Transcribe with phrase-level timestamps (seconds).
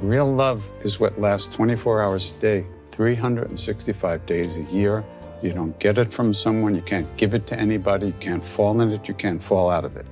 [0.00, 5.04] Real love is what lasts 24 hours a day, 365 days a year.
[5.42, 8.80] You don't get it from someone, you can't give it to anybody, you can't fall
[8.80, 10.06] in it, you can't fall out of it.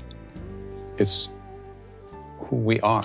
[0.99, 1.29] It's
[2.41, 3.05] who we are.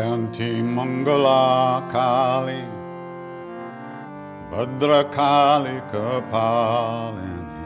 [0.00, 2.64] Jayanti Mangala Kali
[4.50, 7.64] Bhadrakali Kapalini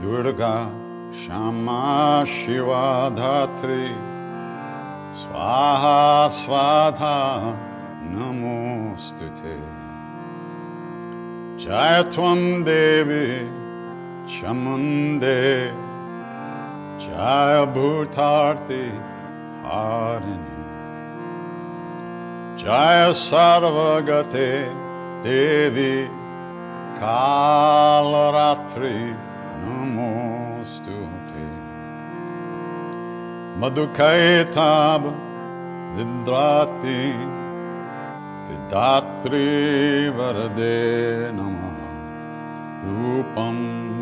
[0.00, 0.70] Durga
[1.12, 3.92] Shama Shiva Dhatri
[5.12, 7.54] Swaha Swadha
[8.08, 9.60] Namostute
[11.58, 13.46] Jayatvam Devi
[14.26, 15.70] Chamunde
[16.98, 19.09] Jaya Bhutarti
[19.70, 20.58] Harini
[22.58, 24.66] Jaya Sarvagate
[25.22, 26.10] Devi
[26.98, 29.14] Kalaratri
[29.64, 31.46] Namostute
[33.60, 35.02] Madhukaitab
[35.94, 37.02] Vidrati
[38.48, 41.78] Vidatri Varade Namah
[42.84, 43.58] Rupam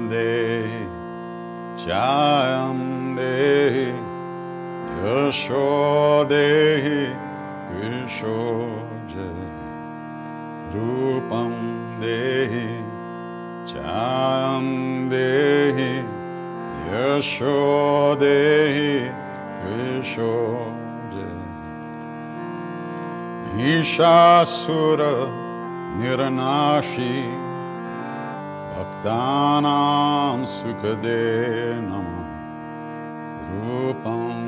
[0.09, 0.85] Dehi
[1.77, 2.81] Jayam
[3.19, 4.08] Dehi
[5.05, 7.01] Yashodehi
[7.71, 9.29] Krishoje
[10.75, 11.55] Rupam
[12.01, 12.69] Dehi
[13.65, 14.67] Cham
[15.09, 16.03] Dehi
[16.91, 18.91] Yashodehi
[19.63, 21.29] Krishoje
[23.55, 25.15] Ishasura
[25.99, 27.15] Niranashi
[28.75, 31.23] Bhaktanam Sukade
[31.87, 32.27] Namah
[33.63, 34.48] Rupam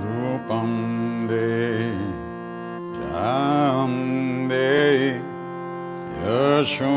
[0.00, 0.72] रूपं
[1.28, 2.10] देहि
[2.96, 3.94] च
[4.48, 5.33] देहि
[6.23, 6.95] यशो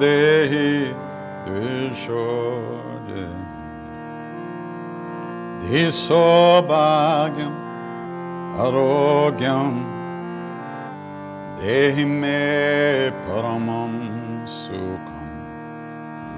[0.00, 0.68] देहि
[1.48, 2.28] विशो
[3.08, 3.34] देहि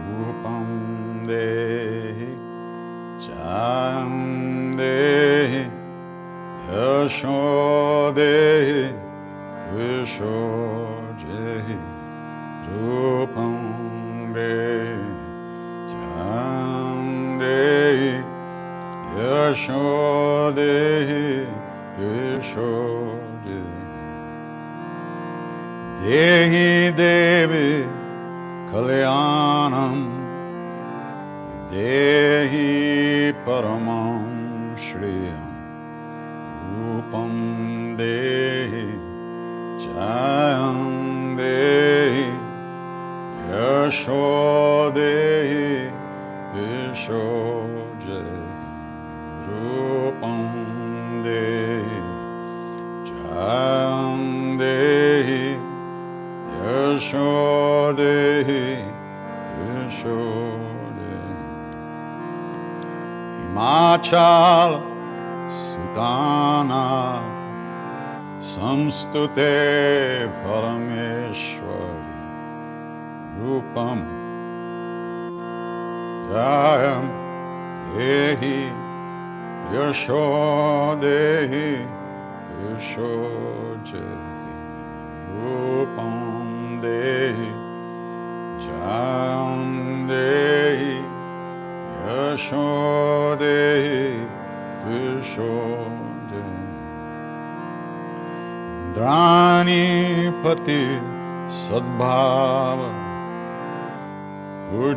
[0.06, 0.64] रूपं
[1.28, 2.30] देहि
[3.26, 4.08] चां
[4.80, 5.62] देहि
[6.70, 7.38] यशो
[8.18, 8.82] देहि
[9.74, 10.34] विशो
[12.65, 14.37] 두팡베
[16.17, 18.01] 참데이
[19.17, 21.11] 여쇼데이
[21.99, 23.47] 일쇼데
[26.03, 27.85] 데히 데비
[28.71, 30.25] kalyanam.
[31.71, 33.94] Dehi paramam.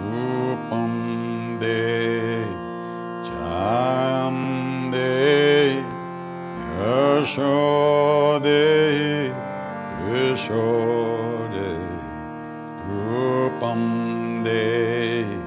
[0.00, 0.92] रूपं
[1.60, 2.46] देहि
[3.28, 4.38] चायं
[4.92, 5.82] देहि
[6.78, 7.58] यशो
[8.46, 9.12] देहि
[10.08, 10.64] दिशो
[11.52, 11.92] देहि
[12.88, 13.82] रूपं
[14.48, 15.38] देहि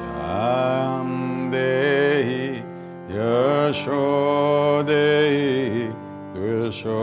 [0.00, 1.14] चायं
[1.54, 2.42] देहि
[3.14, 4.02] यशो
[4.90, 5.86] देहि
[6.34, 7.02] दिशो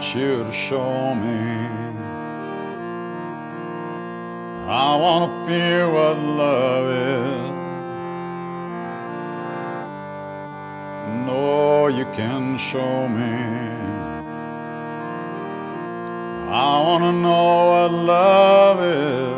[0.00, 1.68] want you to show me.
[4.66, 7.50] I want to feel what love is.
[11.26, 13.32] No, you can show me.
[16.48, 19.29] I want to know what love is.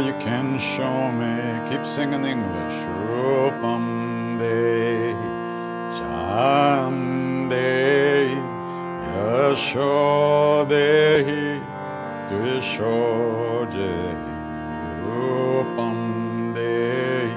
[0.00, 1.34] you can show me.
[1.68, 2.78] Keep singing English.
[3.08, 5.12] Rupam De,
[5.96, 8.34] Cham De,
[9.12, 11.60] Yasho Dehi,
[12.28, 14.14] Tuisho Dehi,
[15.04, 17.28] Rupam De,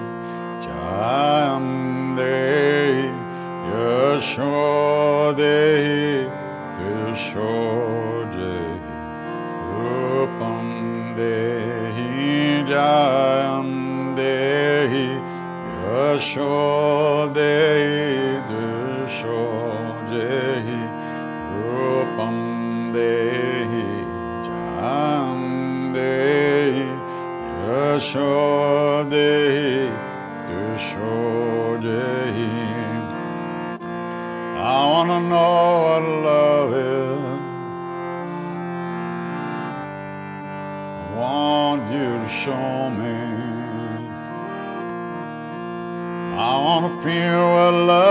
[0.64, 3.10] Cham De,
[3.72, 6.30] Yasho Dehi,
[6.78, 7.65] Tuisho
[16.16, 19.44] Asho Dei Dusho
[21.60, 23.88] Rupam Dehi
[24.46, 25.92] Jam
[29.12, 30.05] Dehi
[47.06, 48.05] Feel you alone.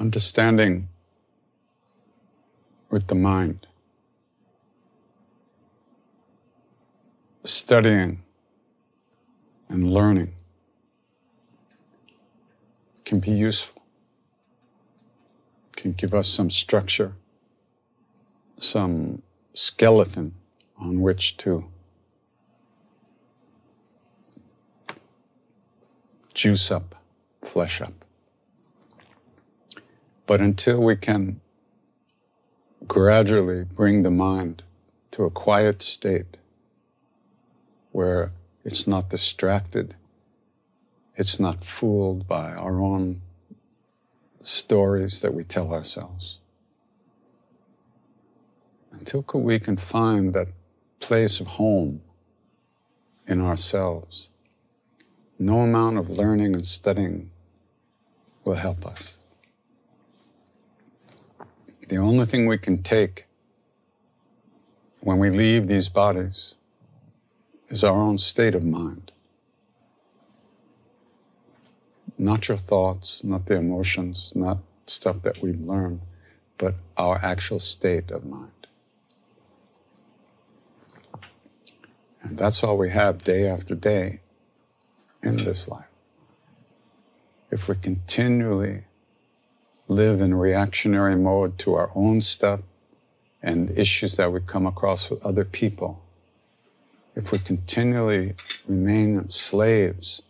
[0.00, 0.88] understanding
[2.88, 3.66] with the mind,
[7.44, 8.22] studying
[9.68, 10.32] and learning
[13.04, 13.82] can be useful,
[15.76, 17.12] can give us some structure,
[18.58, 20.34] some skeleton
[20.78, 21.66] on which to
[26.32, 26.94] juice up,
[27.42, 28.09] flesh up.
[30.30, 31.40] But until we can
[32.86, 34.62] gradually bring the mind
[35.10, 36.36] to a quiet state
[37.90, 38.30] where
[38.64, 39.96] it's not distracted,
[41.16, 43.22] it's not fooled by our own
[44.40, 46.38] stories that we tell ourselves.
[48.92, 50.52] Until we can find that
[51.00, 52.02] place of home
[53.26, 54.30] in ourselves,
[55.40, 57.32] no amount of learning and studying
[58.44, 59.19] will help us.
[61.90, 63.26] The only thing we can take
[65.00, 66.54] when we leave these bodies
[67.66, 69.10] is our own state of mind.
[72.16, 76.02] Not your thoughts, not the emotions, not stuff that we've learned,
[76.58, 78.68] but our actual state of mind.
[82.22, 84.20] And that's all we have day after day
[85.24, 85.90] in this life.
[87.50, 88.84] If we continually
[89.90, 92.60] live in reactionary mode to our own stuff
[93.42, 96.02] and issues that we come across with other people,
[97.16, 98.34] if we continually
[98.68, 100.22] remain slaves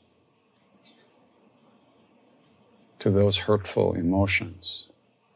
[2.99, 4.91] to those hurtful emotions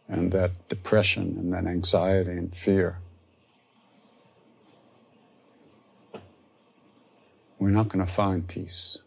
[0.08, 2.98] and that depression and that anxiety and fear,
[7.58, 8.98] we're not going to find peace.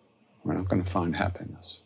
[0.43, 1.83] We're not going to find happiness.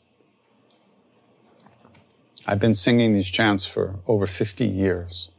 [2.48, 5.29] I've been singing these chants for over 50 years.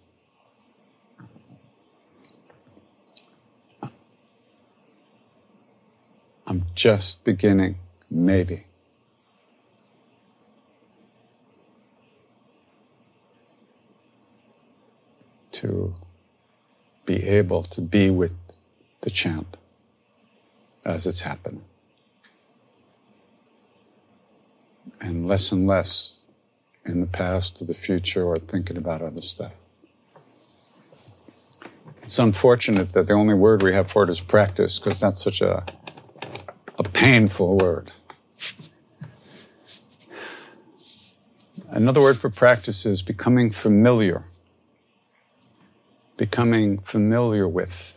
[6.47, 7.79] I'm just beginning,
[8.11, 8.67] maybe.
[15.53, 15.95] To
[17.05, 18.35] be able to be with
[19.01, 19.57] the chant
[20.85, 21.65] as it's happening.
[25.01, 26.19] And less and less
[26.85, 29.53] in the past or the future or thinking about other stuff.
[32.03, 35.41] It's unfortunate that the only word we have for it is practice because that's such
[35.41, 35.65] a,
[36.79, 37.93] a painful word.
[41.69, 44.25] Another word for practice is becoming familiar.
[46.17, 47.97] Becoming familiar with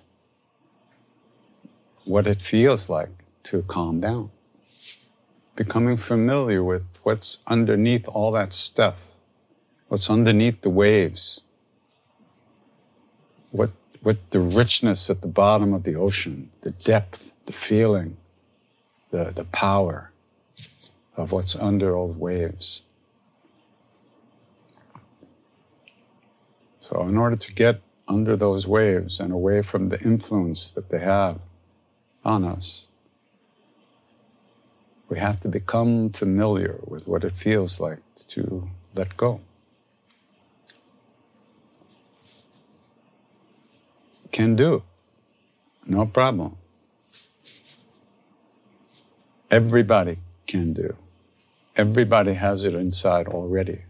[2.05, 3.09] what it feels like
[3.43, 4.31] to calm down
[5.55, 9.15] becoming familiar with what's underneath all that stuff,
[9.87, 11.43] what's underneath the waves,
[13.51, 18.17] what, what the richness at the bottom of the ocean, the depth, the feeling,
[19.11, 20.11] the, the power
[21.15, 22.81] of what's under all the waves.
[26.81, 30.99] So, in order to get under those waves and away from the influence that they
[30.99, 31.39] have
[32.23, 32.87] on us,
[35.15, 39.39] we have to become familiar with what it feels like to let go.
[44.33, 44.83] Can do.
[45.85, 46.57] No problem.
[49.49, 50.97] Everybody can do.
[51.77, 53.83] Everybody has it inside already.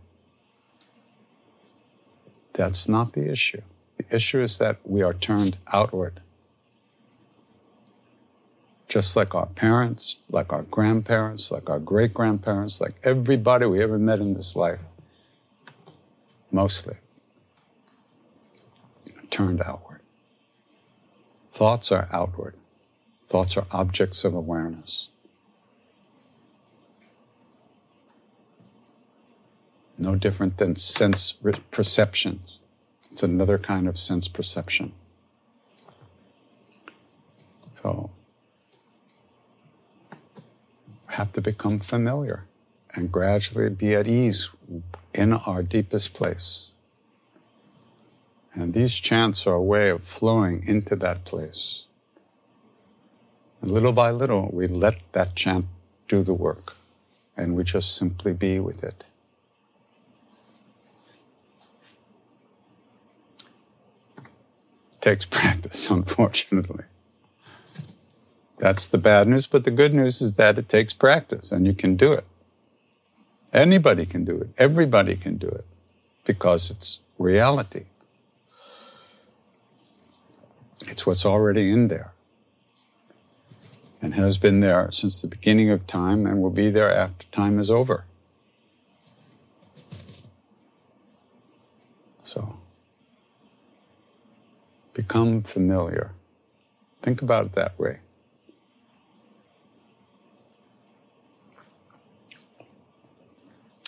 [2.53, 3.63] That's not the issue.
[3.97, 6.21] The issue is that we are turned outward
[8.95, 13.99] just like our parents, like our grandparents, like our great grandparents, like everybody we ever
[13.99, 14.83] met in this life,
[16.49, 16.95] mostly
[19.29, 19.99] turned outward.
[21.51, 22.55] Thoughts are outward,
[23.27, 25.09] thoughts are objects of awareness.
[29.97, 31.33] No different than sense
[31.69, 32.59] perceptions.
[33.11, 34.93] It's another kind of sense perception.
[37.81, 38.11] So,
[41.15, 42.43] have to become familiar
[42.93, 44.49] and gradually be at ease
[45.13, 46.71] in our deepest place.
[48.53, 51.85] And these chants are a way of flowing into that place.
[53.61, 55.65] And little by little, we let that chant
[56.09, 56.75] do the work
[57.37, 59.05] and we just simply be with it.
[64.99, 66.85] Takes practice, unfortunately.
[68.57, 69.47] That's the bad news.
[69.47, 72.25] But the good news is that it takes practice and you can do it.
[73.53, 74.49] Anybody can do it.
[74.57, 75.65] Everybody can do it
[76.25, 77.85] because it's reality.
[80.87, 82.11] It's what's already in there
[84.01, 87.57] and has been there since the beginning of time and will be there after time
[87.57, 88.05] is over.
[92.23, 92.57] So
[94.93, 96.11] become familiar.
[97.01, 97.99] Think about it that way.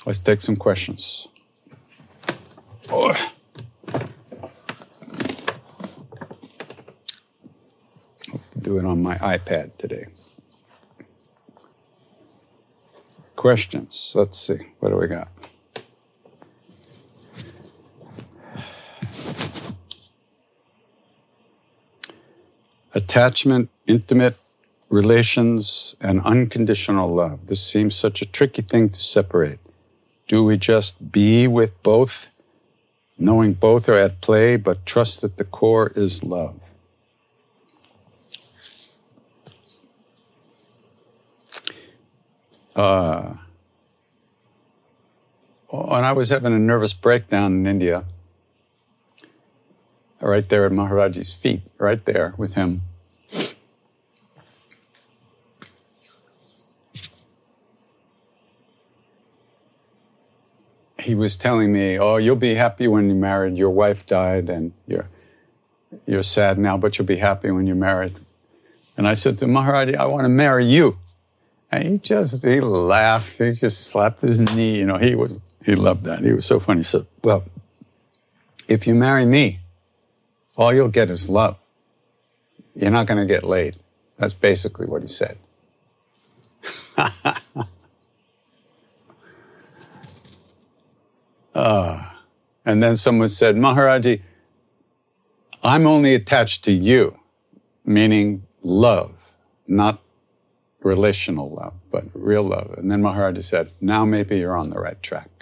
[0.08, 1.28] Let's take some questions.
[2.90, 3.14] Oh.
[8.32, 10.06] I'll do it on my iPad today.
[13.36, 14.14] Questions.
[14.16, 14.60] Let's see.
[14.80, 15.28] What do we got?
[22.94, 24.38] Attachment, intimate
[24.90, 27.48] relations, and unconditional love.
[27.48, 29.60] This seems such a tricky thing to separate.
[30.28, 32.30] Do we just be with both,
[33.18, 36.60] knowing both are at play, but trust that the core is love?
[42.76, 43.36] Uh,
[45.70, 48.04] when I was having a nervous breakdown in India,
[50.20, 52.82] right there at Maharaji's feet, right there with him.
[61.08, 63.58] He was telling me, "Oh, you'll be happy when you're married.
[63.58, 65.08] Your wife died, and you're
[66.06, 68.16] you're sad now, but you'll be happy when you're married."
[68.98, 70.98] And I said to Maharaji, "I want to marry you."
[71.72, 73.38] And he just he laughed.
[73.38, 74.80] He just slapped his knee.
[74.80, 76.20] You know, he was he loved that.
[76.26, 76.80] He was so funny.
[76.80, 77.46] He said, "Well,
[78.68, 79.62] if you marry me,
[80.58, 81.58] all you'll get is love.
[82.76, 83.78] You're not going to get laid.
[84.18, 85.40] That's basically what he said.
[91.58, 92.10] uh,
[92.66, 94.22] and then someone said, Maharaji,
[95.64, 97.20] I'm only attached to you,
[97.84, 99.36] meaning love,
[99.68, 100.02] not
[100.82, 102.76] relational love, but real love.
[102.78, 105.38] And then Maharaji said, Now maybe you're on the right track.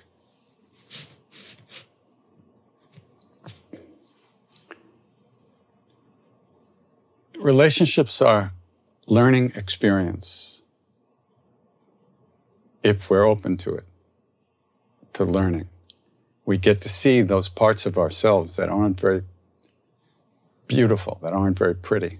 [7.45, 8.53] relationships are
[9.05, 10.63] learning experience
[12.81, 13.85] if we're open to it,
[15.13, 15.67] to learning.
[16.45, 19.23] We get to see those parts of ourselves that aren't very
[20.67, 22.19] beautiful, that aren't very pretty.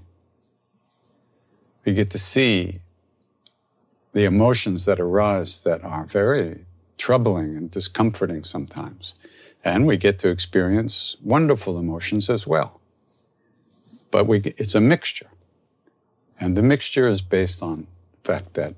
[1.86, 2.80] We get to see
[4.14, 6.66] the emotions that arise that are very
[6.98, 9.14] troubling and discomforting sometimes.
[9.64, 12.80] And we get to experience wonderful emotions as well
[14.16, 15.28] but we, it's a mixture.
[16.40, 18.74] And the mixture is based on the fact that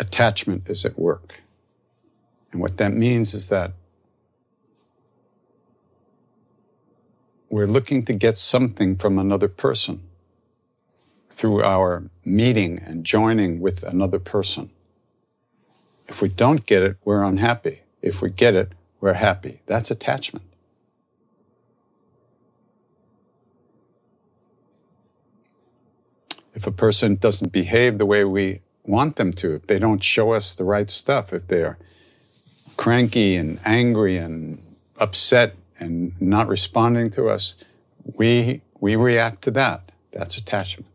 [0.00, 1.40] attachment is at work.
[2.52, 3.72] And what that means is that
[7.48, 10.02] we're looking to get something from another person
[11.30, 14.70] through our meeting and joining with another person.
[16.08, 17.80] If we don't get it, we're unhappy.
[18.02, 19.60] If we get it, we're happy.
[19.66, 20.50] That's attachment.
[26.60, 30.32] if a person doesn't behave the way we want them to, if they don't show
[30.32, 31.78] us the right stuff, if they're
[32.80, 34.58] cranky and angry and
[34.98, 37.54] upset and not responding to us,
[38.18, 39.92] we, we react to that.
[40.12, 40.90] That's attachment.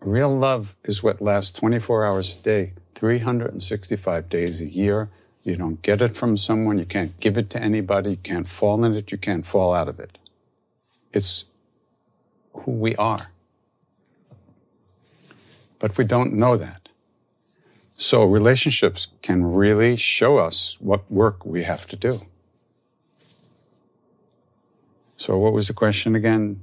[0.00, 5.10] Real love is what lasts 24 hours a day, 365 days a year.
[5.42, 8.82] You don't get it from someone, you can't give it to anybody, you can't fall
[8.84, 10.16] in it, you can't fall out of it.
[11.12, 11.44] It's
[12.54, 13.32] who we are.
[15.78, 16.81] But we don't know that.
[18.02, 22.18] So relationships can really show us what work we have to do.
[25.16, 26.62] So, what was the question again?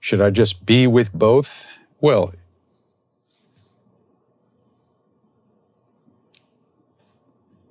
[0.00, 1.68] Should I just be with both?
[2.00, 2.32] Well,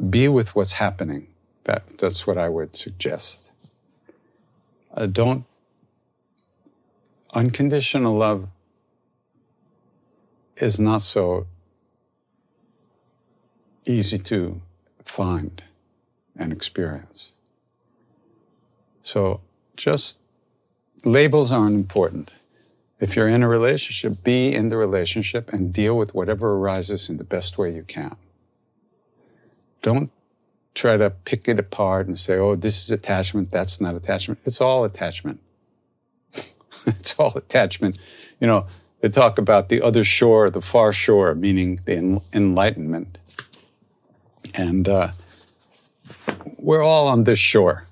[0.10, 1.28] be with what's happening.
[1.66, 3.52] That, that's what I would suggest.
[4.94, 5.44] Uh, don't
[7.34, 8.48] unconditional love
[10.56, 11.48] is not so
[13.88, 14.62] easy to
[15.04, 15.64] find
[16.36, 17.34] and experience.
[19.02, 19.42] So
[19.76, 20.20] just
[21.04, 22.34] labels aren't important.
[23.00, 27.18] If you're in a relationship, be in the relationship and deal with whatever arises in
[27.18, 28.16] the best way you can.
[29.82, 30.12] Don't
[30.74, 34.40] try to pick it apart and say, oh, this is attachment, that's not attachment.
[34.46, 35.40] It's all attachment.
[36.86, 38.00] it's all attachment.
[38.40, 38.68] You know,
[39.02, 43.20] they talk about the other shore, the far shore, meaning the enlightenment.
[44.58, 45.12] And uh,
[46.58, 47.86] we're all on this shore.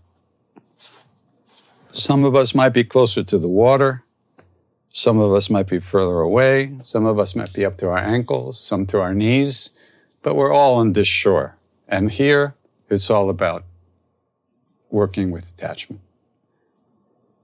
[1.93, 4.03] Some of us might be closer to the water.
[4.91, 6.75] Some of us might be further away.
[6.81, 9.69] Some of us might be up to our ankles, some to our knees.
[10.23, 11.55] But we're all on this shore.
[11.87, 12.55] And here,
[12.89, 13.63] it's all about
[14.89, 16.01] working with attachment,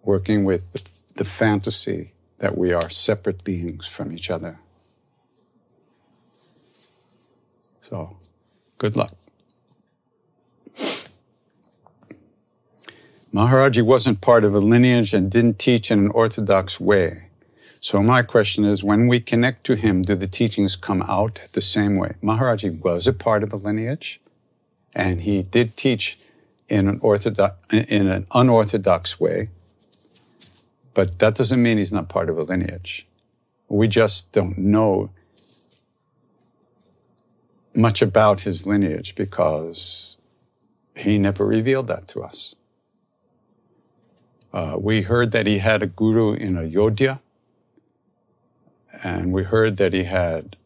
[0.01, 4.59] working with the, the fantasy that we are separate beings from each other.
[7.81, 8.17] So,
[8.81, 9.13] good luck.
[13.31, 17.27] Maharaji wasn't part of a lineage and didn't teach in an orthodox way.
[17.79, 21.61] So my question is, when we connect to him, do the teachings come out the
[21.61, 22.15] same way?
[22.23, 24.19] Maharaji was a part of a lineage,
[24.95, 26.17] and he did teach
[26.67, 29.49] in an orthodox, in an unorthodox way.
[30.95, 33.05] But that doesn't mean he's not part of a lineage.
[33.69, 35.11] We just don't know
[37.73, 40.17] much about his lineage because
[40.95, 42.55] he never revealed that to us.
[44.53, 47.21] Uh, we heard that he had a guru in Ayodhya,
[49.01, 50.57] and we heard that he had,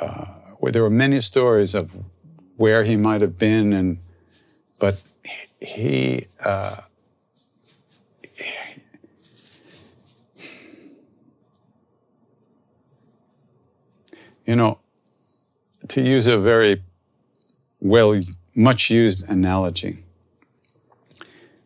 [0.00, 0.26] uh,
[0.58, 1.96] well, there were many stories of
[2.56, 3.98] where he might have been, and
[4.80, 5.00] but
[5.60, 6.78] he, uh,
[14.44, 14.79] you know,
[15.90, 16.82] to use a very
[17.80, 18.22] well,
[18.54, 20.04] much used analogy,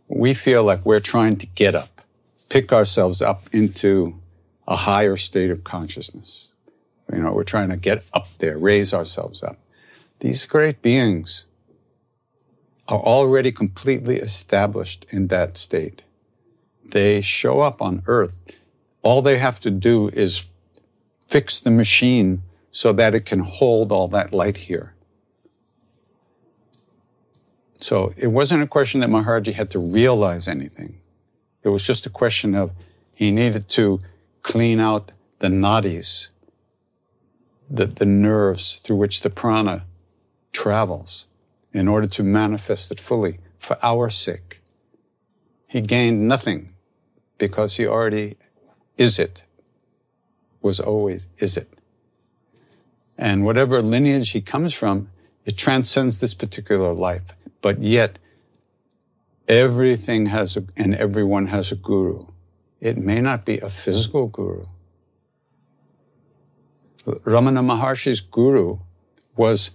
[0.08, 2.00] we feel like we're trying to get up,
[2.48, 4.18] pick ourselves up into
[4.66, 6.52] a higher state of consciousness.
[7.12, 9.58] You know, we're trying to get up there, raise ourselves up.
[10.20, 11.44] These great beings
[12.88, 16.00] are already completely established in that state.
[16.82, 18.38] They show up on earth.
[19.02, 20.46] All they have to do is
[21.28, 22.42] fix the machine
[22.74, 24.94] so that it can hold all that light here.
[27.80, 30.98] So it wasn't a question that Maharaji had to realize anything.
[31.62, 32.72] It was just a question of
[33.14, 34.00] he needed to
[34.42, 36.32] clean out the nadis,
[37.70, 39.84] the, the nerves through which the prana
[40.50, 41.28] travels
[41.72, 44.60] in order to manifest it fully for our sake.
[45.68, 46.74] He gained nothing
[47.38, 48.36] because he already
[48.98, 49.44] is it,
[50.60, 51.68] was always is it.
[53.16, 55.08] And whatever lineage he comes from,
[55.44, 57.34] it transcends this particular life.
[57.60, 58.18] But yet,
[59.48, 62.20] everything has a, and everyone has a guru.
[62.80, 64.64] It may not be a physical guru.
[67.06, 68.78] Ramana Maharshi's guru
[69.36, 69.72] was,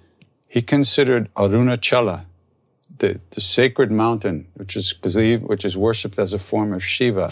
[0.47, 2.25] he considered Arunachala,
[2.97, 7.32] the, the sacred mountain, which is believed, which is worshipped as a form of Shiva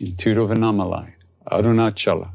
[0.00, 1.12] in Tiruvannamalai,
[1.50, 2.30] Arunachala.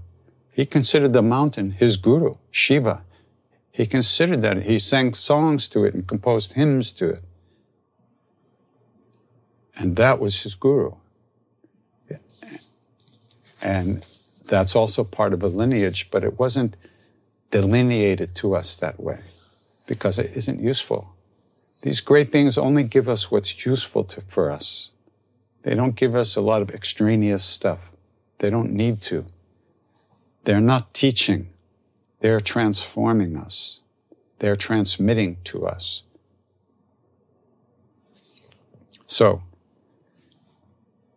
[0.52, 3.02] He considered the mountain his guru, Shiva.
[3.80, 4.64] He considered that.
[4.64, 7.24] He sang songs to it and composed hymns to it.
[9.78, 10.96] And that was his guru.
[13.62, 14.06] And
[14.46, 16.76] that's also part of a lineage, but it wasn't
[17.52, 19.22] delineated to us that way
[19.88, 21.16] because it isn't useful.
[21.82, 24.92] These great beings only give us what's useful to, for us.
[25.64, 27.96] They don't give us a lot of extraneous stuff.
[28.40, 29.26] They don't need to.
[30.44, 31.48] They're not teaching.
[32.20, 33.82] They're transforming us.
[34.40, 36.04] They're transmitting to us.
[39.06, 39.44] So,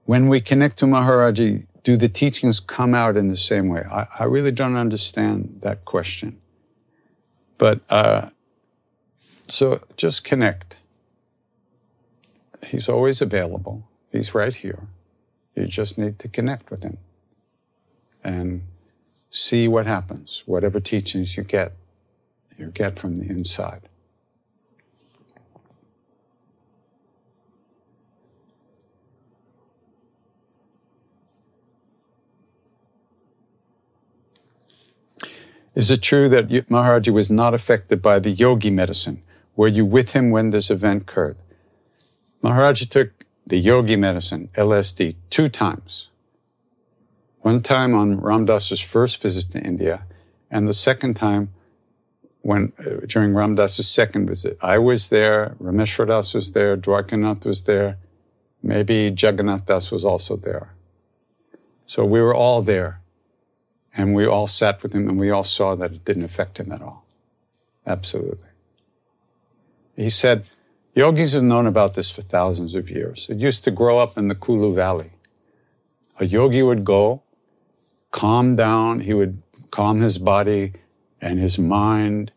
[0.05, 3.85] when we connect to Maharaji, do the teachings come out in the same way?
[3.91, 6.41] I, I really don't understand that question.
[7.59, 8.31] But uh,
[9.49, 10.79] so just connect.
[12.67, 13.89] He's always available.
[14.11, 14.89] He's right here.
[15.55, 16.99] You just need to connect with him
[18.25, 18.63] and
[19.33, 20.45] see what happens.
[20.47, 21.73] Whatever teachings you get,
[22.57, 23.89] you get from the inside.
[35.75, 39.23] Is it true that Maharaji was not affected by the yogi medicine?
[39.57, 41.39] Were you with him when this event occurred?
[42.45, 46.12] Maharaji took the yogi medicine, LSD, two times.
[47.43, 50.05] One time on Ram Dass's first visit to India,
[50.51, 51.51] and the second time
[52.43, 54.59] when uh, during Ram Dass's second visit.
[54.61, 57.99] I was there, Rameshwar Das was there, Dwarkanath was there,
[58.63, 60.75] maybe Jagannath Das was also there.
[61.87, 63.01] So we were all there.
[63.95, 66.73] And we all sat with him and we all saw that it didn't affect him
[66.73, 67.05] at all.
[67.87, 68.49] Absolutely.
[69.95, 70.47] He said,
[70.95, 73.27] yogis have known about this for thousands of years.
[73.29, 75.11] It used to grow up in the Kulu Valley.
[76.19, 77.23] A yogi would go,
[78.13, 80.75] calm down, he would calm his body
[81.21, 82.31] and his mind,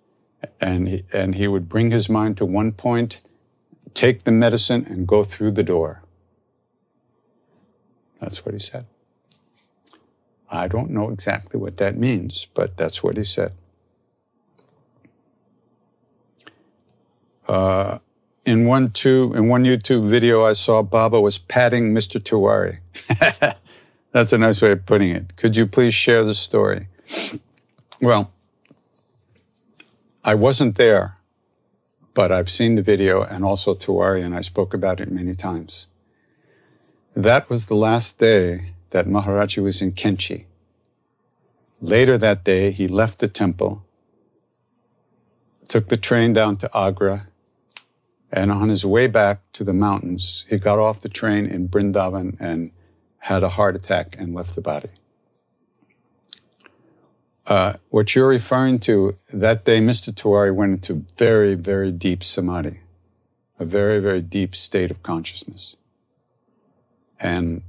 [0.59, 3.21] and he, and he would bring his mind to one point,
[3.93, 6.01] take the medicine, and go through the door.
[8.19, 8.85] That's what he said.
[10.49, 13.53] I don't know exactly what that means, but that's what he said.
[17.47, 17.99] Uh,
[18.45, 22.19] in one two in one YouTube video I saw Baba was patting Mr.
[22.19, 22.79] Tiwari.
[24.15, 25.35] That's a nice way of putting it.
[25.35, 26.87] Could you please share the story?
[27.99, 28.31] Well,
[30.23, 31.17] I wasn't there,
[32.13, 35.87] but I've seen the video and also Tiwari and I spoke about it many times.
[37.13, 40.45] That was the last day that Maharaji was in Kainchi.
[41.81, 43.83] Later that day, he left the temple,
[45.67, 47.27] took the train down to Agra,
[48.31, 52.37] and on his way back to the mountains, he got off the train in Brindavan
[52.39, 52.71] and
[53.25, 54.89] had a heart attack and left the body.
[57.47, 60.13] Uh, what you're referring to, that day, Mr.
[60.13, 62.81] Tiwari went into very, very deep samadhi,
[63.57, 65.75] a very, very deep state of consciousness.
[67.19, 67.63] And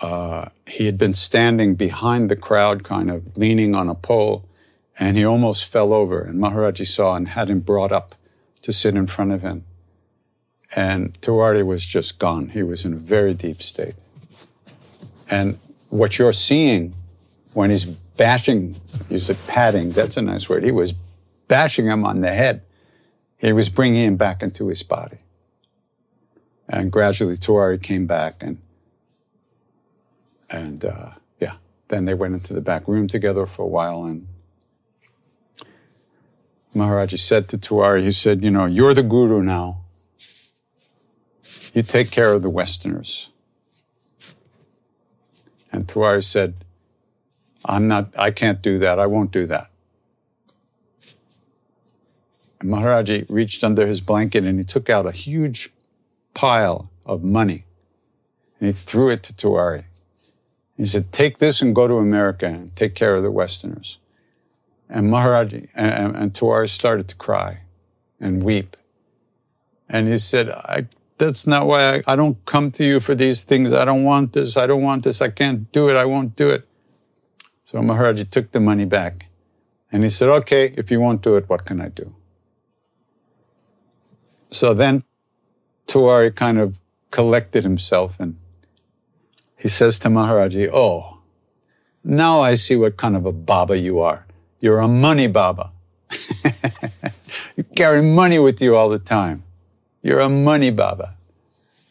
[0.00, 4.48] uh, he had been standing behind the crowd, kind of leaning on a pole,
[4.96, 6.22] and he almost fell over.
[6.22, 8.14] And Maharaji saw and had him brought up
[8.60, 9.64] to sit in front of him.
[10.76, 12.50] And Tiwari was just gone.
[12.50, 13.96] He was in a very deep state.
[15.32, 16.94] And what you're seeing
[17.54, 18.76] when he's bashing,
[19.08, 20.62] you said patting, that's a nice word.
[20.62, 20.92] He was
[21.48, 22.60] bashing him on the head.
[23.38, 25.20] He was bringing him back into his body.
[26.68, 28.58] And gradually Tiwari came back and
[30.50, 31.54] and uh, yeah,
[31.88, 34.04] then they went into the back room together for a while.
[34.04, 34.28] And
[36.76, 39.78] Maharaji said to Tiwari, he said, You know, you're the guru now.
[41.72, 43.31] You take care of the Westerners.
[45.72, 46.54] And Tiwari said,
[47.64, 48.98] I'm not, I can't do that.
[48.98, 49.70] I won't do that.
[52.60, 55.70] And Maharaji reached under his blanket and he took out a huge
[56.34, 57.64] pile of money
[58.60, 59.84] and he threw it to Tiwari.
[60.76, 63.98] He said, Take this and go to America and take care of the Westerners.
[64.88, 67.60] And Maharaji and, and Tiwari started to cry
[68.20, 68.76] and weep.
[69.88, 70.86] And he said, I,
[71.22, 73.72] That's not why I, I don't come to you for these things.
[73.72, 74.56] I don't want this.
[74.56, 75.22] I don't want this.
[75.22, 75.94] I can't do it.
[75.94, 76.66] I won't do it.
[77.62, 79.26] So Maharaji took the money back
[79.92, 82.12] and he said, Okay, if you won't do it, what can I do?
[84.50, 85.04] So then
[85.86, 86.80] Tiwari kind of
[87.12, 88.36] collected himself and
[89.56, 91.18] he says to Maharaji, Oh,
[92.02, 94.26] now I see what kind of a Baba you are.
[94.58, 95.70] You're a money Baba.
[97.56, 99.44] you carry money with you all the time.
[100.02, 101.16] You're a money Baba.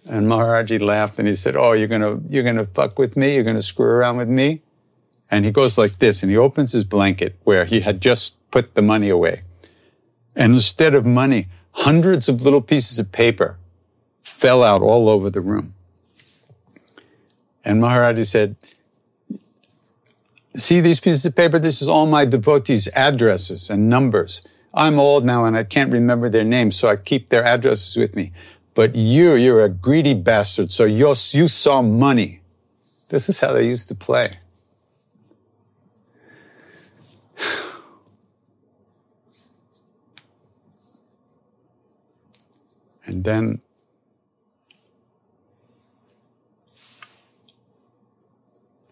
[0.05, 3.35] And Maharaji laughed and he said, Oh, you're gonna, you're gonna fuck with me?
[3.35, 4.61] You're gonna screw around with me?
[5.29, 8.75] And he goes like this and he opens his blanket where he had just put
[8.75, 9.43] the money away.
[10.35, 13.57] And instead of money, hundreds of little pieces of paper
[14.21, 15.73] fell out all over the room.
[17.63, 18.55] And Maharaji said,
[20.55, 21.59] See these pieces of paper?
[21.59, 24.41] This is all my devotees' addresses and numbers.
[24.73, 28.15] I'm old now and I can't remember their names, so I keep their addresses with
[28.15, 28.31] me.
[28.73, 32.41] But you, you're a greedy bastard, so you you saw money.
[33.09, 34.39] This is how they used to play.
[43.05, 43.61] And then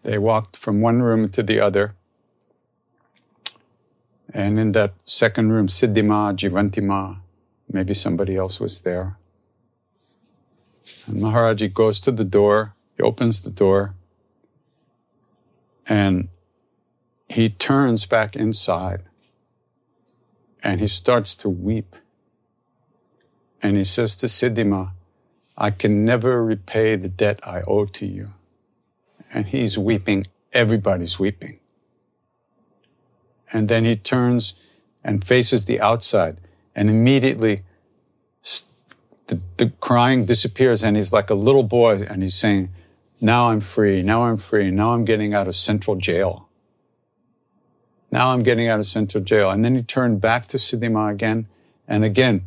[0.02, 1.94] They walked from one room to the other.
[4.32, 7.18] And in that second room, Siddhima, Jivantima,
[7.72, 9.16] maybe somebody else was there.
[11.06, 13.94] And Maharaji goes to the door, he opens the door,
[15.86, 16.28] and
[17.28, 19.02] he turns back inside
[20.62, 21.96] and he starts to weep.
[23.62, 24.92] And he says to Siddhima,
[25.56, 28.28] I can never repay the debt I owe to you
[29.32, 30.26] and he's weeping.
[30.52, 31.59] Everybody's weeping.
[33.52, 34.54] And then he turns
[35.02, 36.38] and faces the outside,
[36.74, 37.62] and immediately
[39.30, 42.70] the, the crying disappears, and he's like a little boy, and he's saying,
[43.20, 46.48] Now I'm free, now I'm free, now I'm getting out of central jail.
[48.10, 49.50] Now I'm getting out of central jail.
[49.50, 51.46] And then he turned back to Siddhima again,
[51.86, 52.44] and again,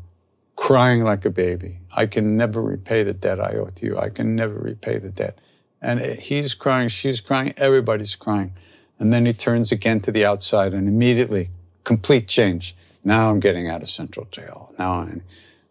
[0.55, 1.79] crying like a baby.
[1.95, 3.97] I can never repay the debt I owe to you.
[3.97, 5.39] I can never repay the debt.
[5.81, 8.53] And eh, he's crying, she's crying, everybody's crying.
[8.99, 11.49] And then he turns again to the outside and immediately,
[11.83, 12.75] complete change.
[13.03, 14.73] Now I'm getting out of central jail.
[14.79, 15.23] Now I'm.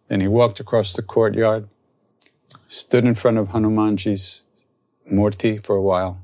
[0.07, 1.67] Then he walked across the courtyard,
[2.67, 4.45] stood in front of Hanumanji's
[5.11, 6.21] murti for a while.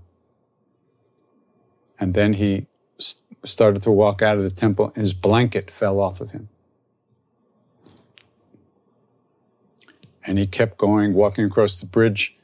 [1.99, 2.67] And then he
[3.43, 4.91] started to walk out of the temple.
[4.95, 6.49] His blanket fell off of him.
[10.25, 12.37] And he kept going, walking across the bridge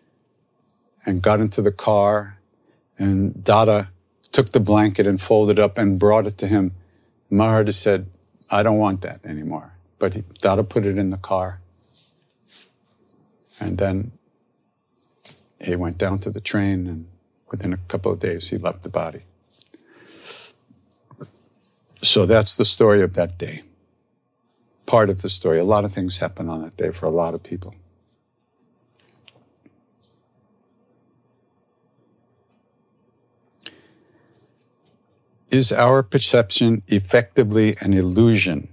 [1.06, 2.40] and got into the car.
[2.98, 3.90] And Dada
[4.36, 6.74] took the blanket and folded up and brought it to him.
[7.32, 8.08] Maharaji said,
[8.50, 9.78] I don't want that anymore.
[9.98, 11.62] But he, Dada put it in the car.
[13.62, 14.12] And then
[15.62, 17.08] he went down to the train, and
[17.50, 19.22] within a couple of days, he left the body.
[22.02, 23.64] So that's the story of that day.
[24.86, 25.60] Part of the story.
[25.60, 27.74] A lot of things happen on that day for a lot of people.
[35.52, 38.70] Is our perception effectively an illusion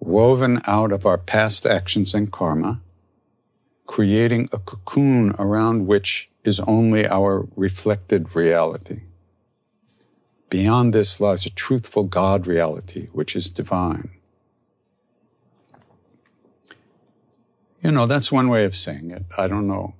[0.00, 2.82] woven out of our past actions and karma,
[3.86, 9.00] creating a cocoon around which is only our reflected reality?
[10.50, 14.10] Beyond this lies a truthful God reality, which is divine.
[17.82, 19.24] You know, that's one way of saying it.
[19.38, 19.94] I don't know.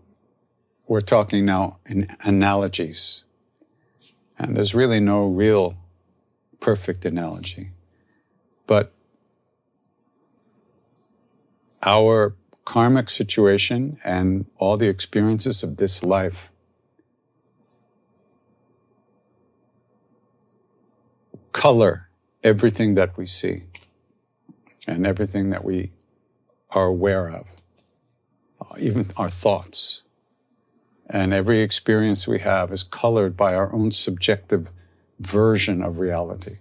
[0.86, 3.24] We're talking now in analogies.
[4.38, 5.76] And there's really no real
[6.64, 7.72] perfect analogy.
[8.66, 8.90] But
[11.82, 12.34] our
[12.64, 16.50] karmic situation and all the experiences of this life
[21.52, 22.08] color
[22.42, 23.64] everything that we see
[24.88, 25.92] and everything that we
[26.70, 27.46] are aware of,
[28.78, 30.02] even our thoughts.
[31.10, 34.70] And every experience we have is colored by our own subjective
[35.18, 36.58] version of reality.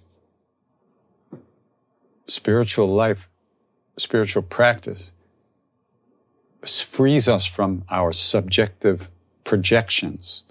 [2.26, 3.30] Spiritual life,
[3.98, 5.14] spiritual practice
[6.66, 9.10] frees us from our subjective
[9.44, 10.44] projections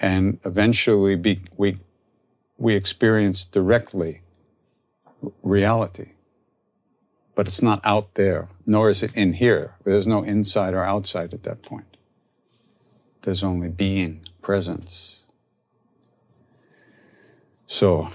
[0.00, 1.78] and eventually be, we,
[2.58, 4.22] we experience directly
[5.42, 6.10] reality.
[7.34, 9.74] But it's not out there, nor is it in here.
[9.84, 11.96] There's no inside or outside at that point.
[13.22, 15.15] There's only being, presence.
[17.66, 18.10] So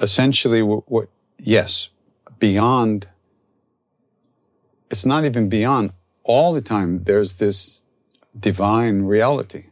[0.00, 1.88] essentially, what, what, yes,
[2.38, 3.08] beyond,
[4.90, 5.92] it's not even beyond,
[6.24, 7.82] all the time there's this
[8.38, 9.66] divine reality,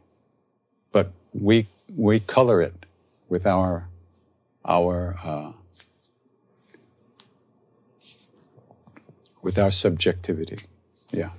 [0.91, 2.85] but we, we color it
[3.27, 3.89] with our,
[4.65, 5.51] our, uh,
[9.41, 10.57] with our subjectivity.
[11.11, 11.31] Yeah.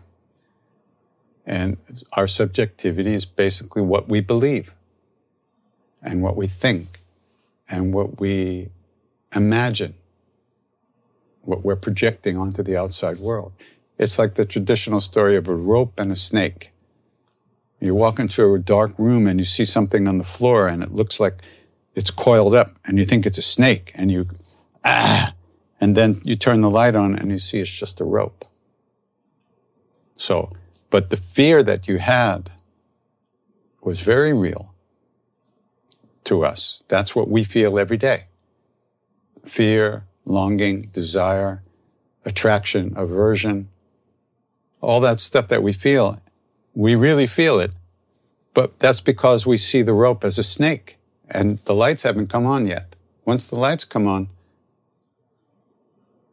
[1.47, 1.76] And
[2.12, 4.74] our subjectivity is basically what we believe
[6.03, 7.01] and what we think
[7.68, 8.68] and what we
[9.34, 9.94] imagine,
[11.42, 13.52] what we're projecting onto the outside world.
[13.98, 16.72] It's like the traditional story of a rope and a snake.
[17.80, 20.92] You walk into a dark room and you see something on the floor and it
[20.92, 21.42] looks like
[21.94, 24.28] it's coiled up and you think it's a snake and you,
[24.84, 25.34] ah,
[25.80, 28.44] and then you turn the light on and you see it's just a rope.
[30.16, 30.52] So,
[30.90, 32.50] but the fear that you had
[33.82, 34.72] was very real
[36.33, 36.83] to us.
[36.89, 38.24] That's what we feel every day.
[39.45, 41.62] Fear, longing, desire,
[42.24, 43.68] attraction, aversion,
[44.80, 46.20] all that stuff that we feel,
[46.74, 47.72] we really feel it.
[48.55, 52.47] But that's because we see the rope as a snake and the lights haven't come
[52.47, 52.97] on yet.
[53.26, 54.28] Once the lights come on,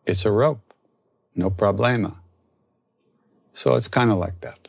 [0.05, 0.73] it's a rope.
[1.35, 2.15] No problema.
[3.53, 4.68] So it's kind of like that.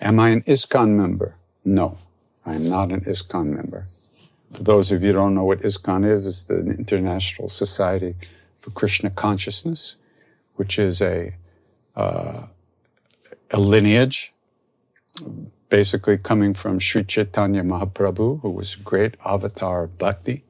[0.00, 1.34] Am I an ISKCON member?
[1.64, 1.98] No,
[2.46, 3.86] I'm not an ISKCON member.
[4.52, 8.14] For those of you who don't know what ISKCON is, it's the International Society
[8.54, 9.96] for Krishna Consciousness,
[10.54, 11.34] which is a,
[11.96, 12.46] uh,
[13.50, 14.32] a lineage
[15.68, 20.44] basically coming from Sri Chaitanya Mahaprabhu, who was a great avatar of bhakti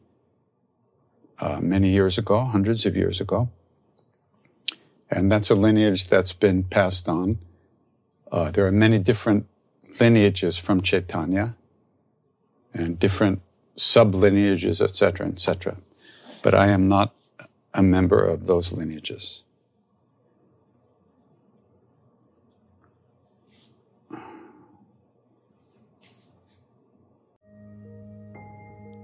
[1.40, 3.48] uh, many years ago, hundreds of years ago.
[5.10, 7.38] And that's a lineage that's been passed on
[8.30, 9.46] uh, there are many different
[10.00, 11.54] lineages from Chaitanya
[12.74, 13.40] and different
[13.76, 15.76] sub-lineages, etc., etc.
[16.42, 17.14] But I am not
[17.74, 19.44] a member of those lineages.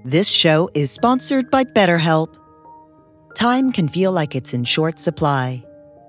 [0.04, 2.36] This show is sponsored by BetterHelp.
[3.34, 5.64] Time can feel like it's in short supply.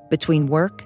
[0.10, 0.86] Between work,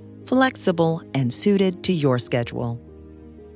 [0.27, 2.79] flexible, and suited to your schedule.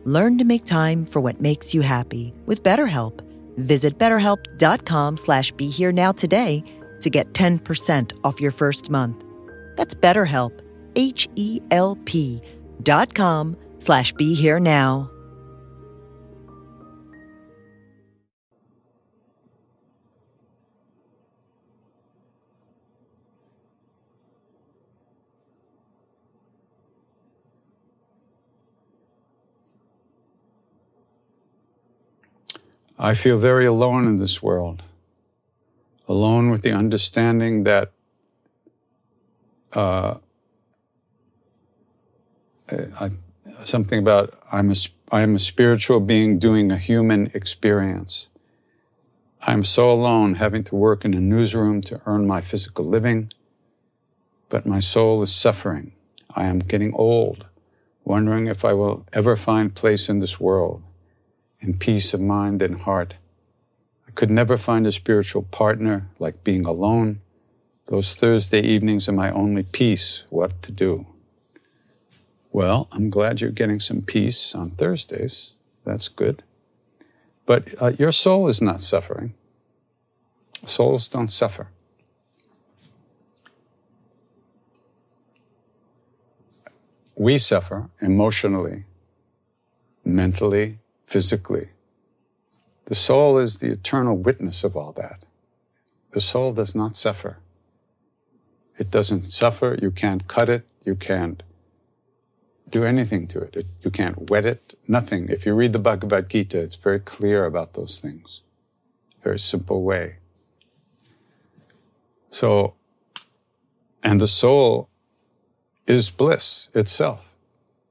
[0.03, 3.21] Learn to make time for what makes you happy with BetterHelp.
[3.57, 6.63] Visit betterhelp.com slash be here now today
[7.01, 9.23] to get 10% off your first month.
[9.77, 10.59] That's BetterHelp,
[10.95, 12.41] H-E-L-P
[12.83, 15.09] dot com slash be here now.
[32.97, 34.81] I feel very alone in this world,
[36.07, 37.91] alone with the understanding that
[39.73, 40.15] uh,
[42.71, 43.11] I,
[43.63, 44.75] something about I'm a,
[45.11, 48.29] I am a spiritual being doing a human experience.
[49.41, 53.31] I'm so alone having to work in a newsroom to earn my physical living,
[54.47, 55.91] but my soul is suffering.
[56.33, 57.45] I am getting old,
[58.05, 60.81] wondering if I will ever find place in this world
[61.65, 63.15] and peace of mind and heart.
[64.07, 67.21] I could never find a spiritual partner like being alone.
[67.87, 70.23] Those Thursday evenings are my only peace.
[70.29, 71.07] What to do?
[72.51, 75.55] Well, I'm glad you're getting some peace on Thursdays.
[75.83, 76.43] That's good.
[77.45, 79.33] But uh, your soul is not suffering.
[80.65, 81.69] Souls don't suffer.
[87.15, 88.83] We suffer emotionally,
[90.03, 91.69] mentally, physically.
[92.85, 95.25] The soul is the eternal witness of all that.
[96.11, 97.37] The soul does not suffer.
[98.77, 99.77] It doesn't suffer.
[99.81, 100.67] You can't cut it.
[100.83, 101.41] You can't
[102.69, 103.55] do anything to it.
[103.55, 103.65] it.
[103.83, 104.77] You can't wet it.
[104.87, 105.29] Nothing.
[105.29, 108.41] If you read the Bhagavad Gita, it's very clear about those things.
[109.23, 110.17] Very simple way.
[112.29, 112.75] So,
[114.03, 114.89] and the soul
[115.87, 117.33] is bliss itself.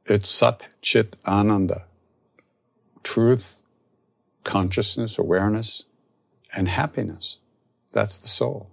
[0.07, 1.85] It's Sat Chit Ananda
[3.05, 3.63] truth,
[4.43, 5.85] consciousness, awareness,
[6.57, 7.39] and happiness.
[7.93, 8.71] That's the soul.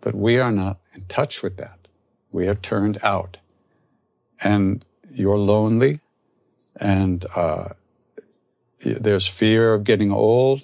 [0.00, 1.88] But we are not in touch with that.
[2.32, 3.36] We have turned out.
[4.40, 6.00] And you're lonely,
[6.76, 7.70] and uh,
[8.84, 10.62] there's fear of getting old,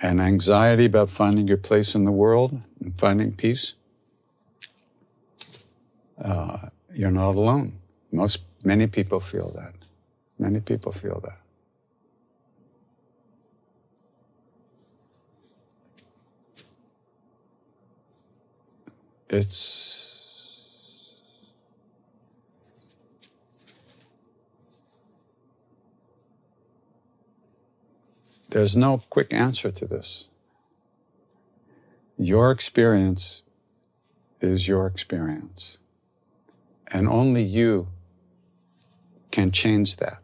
[0.00, 3.74] and anxiety about finding your place in the world and finding peace.
[6.20, 7.74] Uh, you're not alone.
[8.10, 9.74] Most, many people feel that.
[10.38, 11.41] Many people feel that.
[19.32, 20.60] It's
[28.50, 30.28] there's no quick answer to this.
[32.18, 33.44] Your experience
[34.42, 35.78] is your experience.
[36.88, 37.88] And only you
[39.30, 40.18] can change that.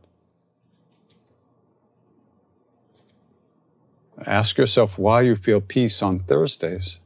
[4.27, 7.01] Ask yourself why you feel peace on Thursdays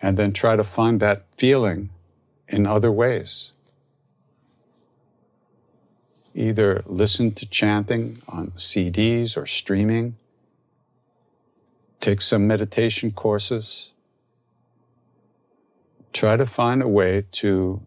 [0.00, 1.90] and then try to find that feeling
[2.48, 3.52] in other ways.
[6.34, 10.16] Either listen to chanting on CDs or streaming,
[12.00, 13.92] take some meditation courses.
[16.12, 17.86] Try to find a way to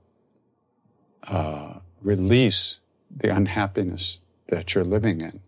[1.27, 5.39] uh, release the unhappiness that you're living in.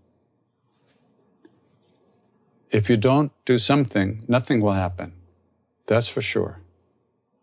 [2.72, 5.14] If you don't do something, nothing will happen.
[5.88, 6.60] That's for sure.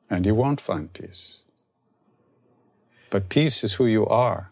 [0.09, 1.43] And you won't find peace.
[3.11, 4.51] But peace is who you are.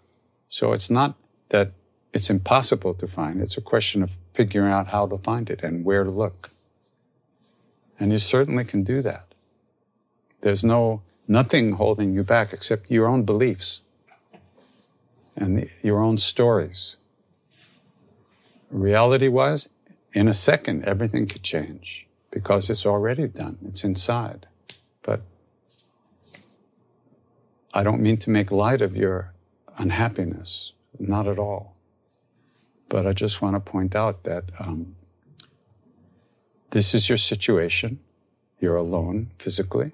[0.49, 1.15] So it's not
[1.51, 1.73] that
[2.13, 3.41] it's impossible to find.
[3.41, 6.51] It's a question of figuring out how to find it and where to look.
[7.99, 9.35] And you certainly can do that.
[10.41, 13.83] There's no, nothing holding you back except your own beliefs
[15.37, 16.97] and the, your own stories.
[18.71, 19.69] Reality wise,
[20.13, 22.08] in a second, everything could change
[22.39, 23.59] because it's already done.
[23.67, 24.47] It's inside.
[25.03, 25.23] But
[27.75, 29.35] I don't mean to make light of your
[29.77, 31.75] unhappiness, not at all.
[32.89, 34.95] But I just want to point out that um,
[36.71, 37.99] this is your situation.
[38.61, 39.91] You're alone physically.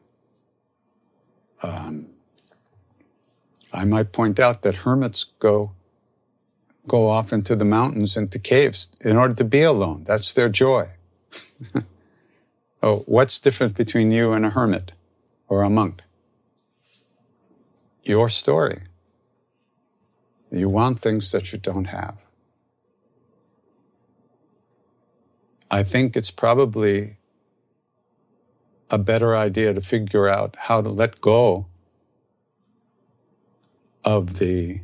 [1.62, 2.08] Um,
[3.72, 5.72] I might point out that hermits go
[6.86, 10.04] go off into the mountains, into caves, in order to be alone.
[10.04, 10.90] That's their joy.
[12.86, 14.92] Oh, what's different between you and a hermit
[15.48, 16.02] or a monk?
[18.02, 18.82] Your story.
[20.52, 22.18] You want things that you don't have.
[25.70, 27.16] I think it's probably
[28.90, 31.64] a better idea to figure out how to let go
[34.04, 34.80] of the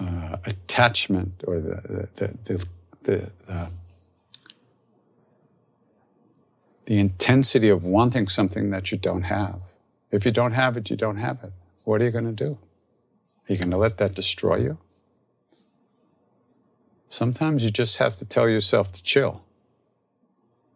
[0.00, 2.66] uh, attachment or the, the, the,
[3.04, 3.70] the, the,
[6.86, 9.60] the intensity of wanting something that you don't have.
[10.10, 11.52] If you don't have it, you don't have it.
[11.84, 12.58] What are you going to do?
[13.48, 14.78] Are you going to let that destroy you?
[17.08, 19.42] Sometimes you just have to tell yourself to chill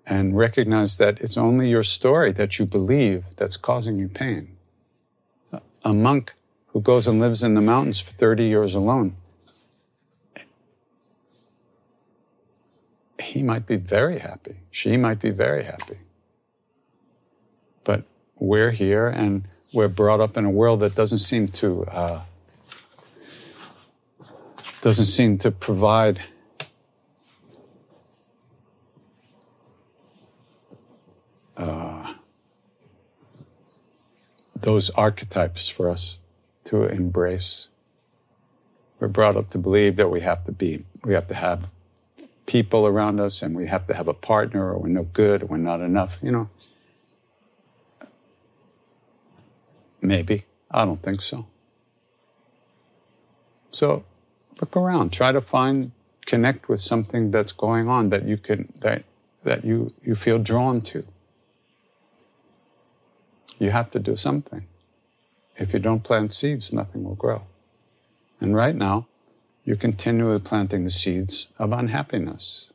[0.07, 4.57] and recognize that it's only your story that you believe that's causing you pain.
[5.85, 6.35] A monk
[6.69, 9.17] who goes and lives in the mountains for 30 years alone,
[13.21, 14.57] he might be very happy.
[14.71, 15.99] She might be very happy.
[17.85, 18.05] But
[18.37, 22.23] we're here and we're brought up in a world that doesn't seem to uh,
[24.81, 26.23] doesn't seem to provide
[31.57, 32.15] uh,
[34.57, 36.19] those archetypes for us
[36.65, 37.69] to embrace.
[38.99, 41.73] We're brought up to believe that we have to be, we have to have
[42.51, 45.47] people around us and we have to have a partner or we're no good or
[45.47, 46.51] we're not enough, you know.
[50.03, 50.43] Maybe.
[50.69, 51.47] I don't think so.
[53.71, 54.05] So
[54.61, 55.93] look around, try to find,
[56.27, 59.05] connect with something that's going on that you can, that,
[59.45, 61.05] that you, you feel drawn to.
[63.61, 64.67] You have to do something.
[65.55, 67.43] If you don't plant seeds, nothing will grow.
[68.41, 69.07] And right now,
[69.65, 72.73] you're continually planting the seeds of unhappiness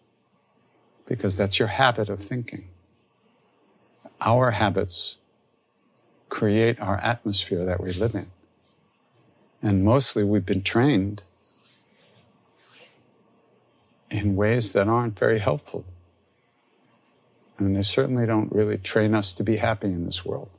[1.08, 2.70] because that's your habit of thinking.
[4.22, 5.18] Our habits
[6.30, 8.28] create our atmosphere that we live in.
[9.62, 11.24] And mostly we've been trained
[14.10, 15.86] in ways that aren't very helpful.
[17.58, 20.50] And they certainly don't really train us to be happy in this world.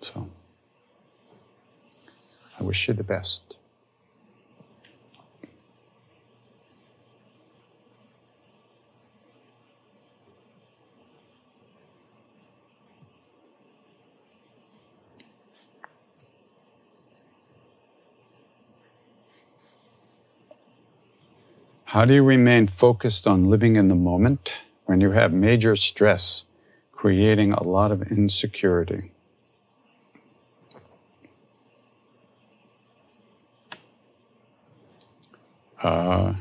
[0.00, 0.28] So.
[2.60, 3.56] I wish you the best.
[21.90, 26.44] How do you remain focused on living in the moment when you have major stress
[26.92, 29.10] creating a lot of insecurity?
[35.82, 36.34] Uh,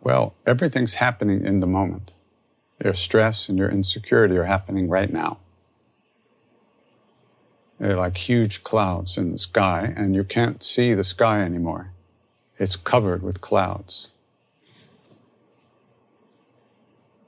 [0.00, 2.12] well, everything's happening in the moment.
[2.82, 5.36] Your stress and your insecurity are happening right now.
[7.78, 11.92] They're like huge clouds in the sky, and you can't see the sky anymore.
[12.60, 14.14] It's covered with clouds.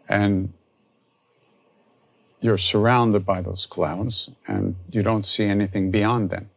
[0.06, 0.52] And
[2.42, 6.50] you're surrounded by those clouds, and you don't see anything beyond them.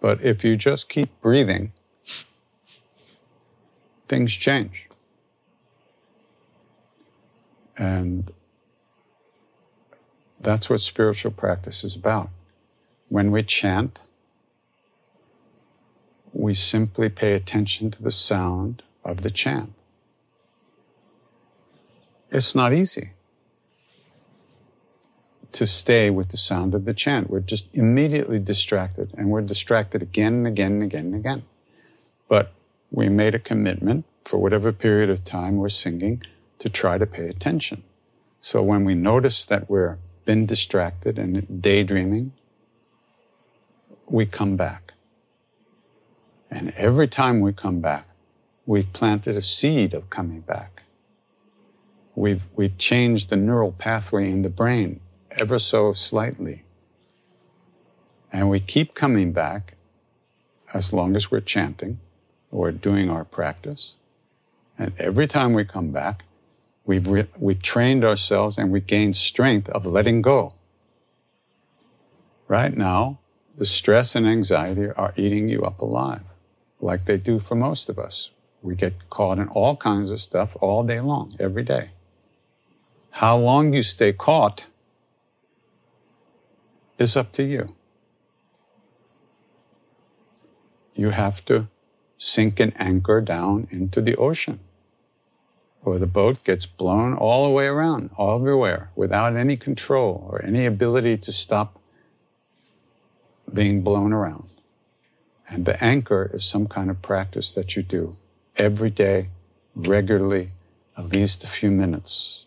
[0.00, 1.72] But if you just keep breathing,
[4.08, 4.88] things change.
[7.76, 8.32] And
[10.40, 12.30] that's what spiritual practice is about.
[13.10, 14.00] When we chant,
[16.32, 19.72] we simply pay attention to the sound of the chant.
[22.30, 23.10] It's not easy
[25.52, 27.28] to stay with the sound of the chant.
[27.28, 31.42] We're just immediately distracted, and we're distracted again and again and again and again.
[32.28, 32.52] But
[32.90, 36.22] we made a commitment for whatever period of time we're singing
[36.60, 37.82] to try to pay attention.
[38.40, 42.32] So when we notice that we're been distracted and daydreaming,
[44.06, 44.89] we come back.
[46.50, 48.06] And every time we come back,
[48.66, 50.82] we've planted a seed of coming back.
[52.14, 55.00] We've, we've changed the neural pathway in the brain
[55.32, 56.64] ever so slightly.
[58.32, 59.74] And we keep coming back
[60.74, 62.00] as long as we're chanting
[62.50, 63.96] or doing our practice.
[64.78, 66.24] And every time we come back,
[66.84, 70.54] we've, re- we trained ourselves and we gained strength of letting go.
[72.48, 73.20] Right now,
[73.56, 76.29] the stress and anxiety are eating you up alive,
[76.80, 78.30] like they do for most of us.
[78.62, 81.90] We get caught in all kinds of stuff all day long, every day.
[83.12, 84.66] How long you stay caught
[86.98, 87.74] is up to you.
[90.94, 91.68] You have to
[92.18, 94.60] sink an anchor down into the ocean,
[95.82, 100.44] or the boat gets blown all the way around, all everywhere, without any control or
[100.44, 101.78] any ability to stop
[103.52, 104.59] being blown around.
[105.50, 108.12] And the anchor is some kind of practice that you do
[108.56, 109.28] every day,
[109.74, 110.48] regularly,
[110.96, 112.46] at least a few minutes.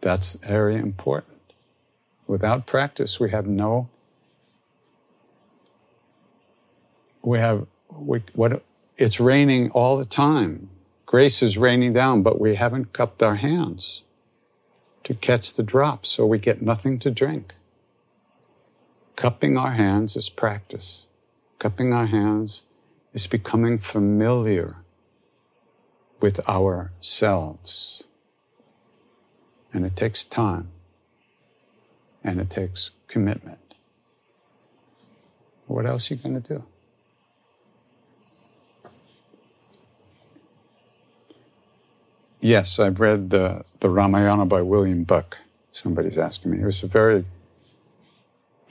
[0.00, 1.40] That's very important.
[2.28, 3.88] Without practice, we have no
[7.22, 8.62] we have we, what
[8.96, 10.70] it's raining all the time.
[11.06, 14.04] Grace is raining down, but we haven't cupped our hands
[15.04, 17.54] to catch the drops, so we get nothing to drink.
[19.16, 21.08] Cupping our hands is practice.
[21.60, 22.62] Cupping our hands
[23.12, 24.76] is becoming familiar
[26.18, 28.02] with ourselves.
[29.70, 30.70] And it takes time
[32.24, 33.74] and it takes commitment.
[35.66, 36.64] What else are you going to do?
[42.40, 45.40] Yes, I've read the, the Ramayana by William Buck.
[45.72, 46.62] Somebody's asking me.
[46.62, 47.26] It was a very,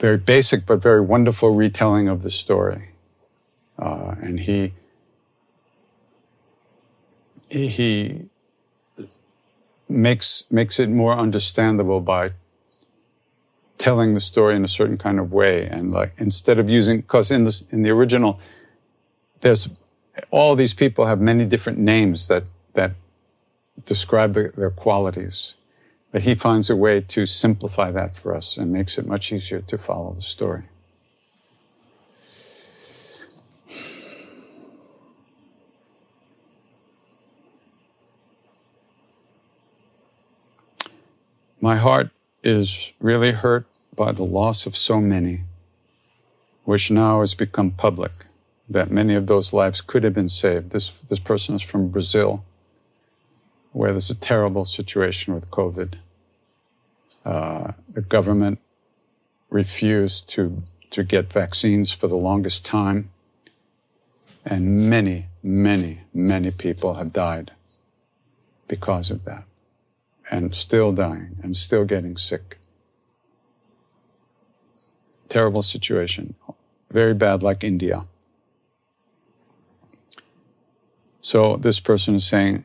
[0.00, 2.88] very basic but very wonderful retelling of the story.
[3.78, 4.72] Uh, and he,
[7.48, 8.22] he
[9.88, 12.32] makes, makes it more understandable by
[13.76, 15.66] telling the story in a certain kind of way.
[15.66, 18.40] And like, instead of using, because in, in the original,
[19.40, 19.68] there's
[20.30, 22.44] all these people have many different names that,
[22.74, 22.92] that
[23.84, 25.54] describe the, their qualities.
[26.12, 29.60] But he finds a way to simplify that for us and makes it much easier
[29.60, 30.64] to follow the story.
[41.60, 42.10] My heart
[42.42, 45.42] is really hurt by the loss of so many,
[46.64, 48.12] which now has become public,
[48.68, 50.70] that many of those lives could have been saved.
[50.70, 52.44] This, this person is from Brazil
[53.72, 55.94] where there's a terrible situation with COVID.
[57.24, 58.58] Uh, the government
[59.48, 63.10] refused to, to get vaccines for the longest time,
[64.44, 67.52] and many, many, many people have died
[68.68, 69.44] because of that,
[70.30, 72.58] and still dying, and still getting sick.
[75.28, 76.34] Terrible situation,
[76.90, 78.06] very bad, like India.
[81.20, 82.64] So this person is saying,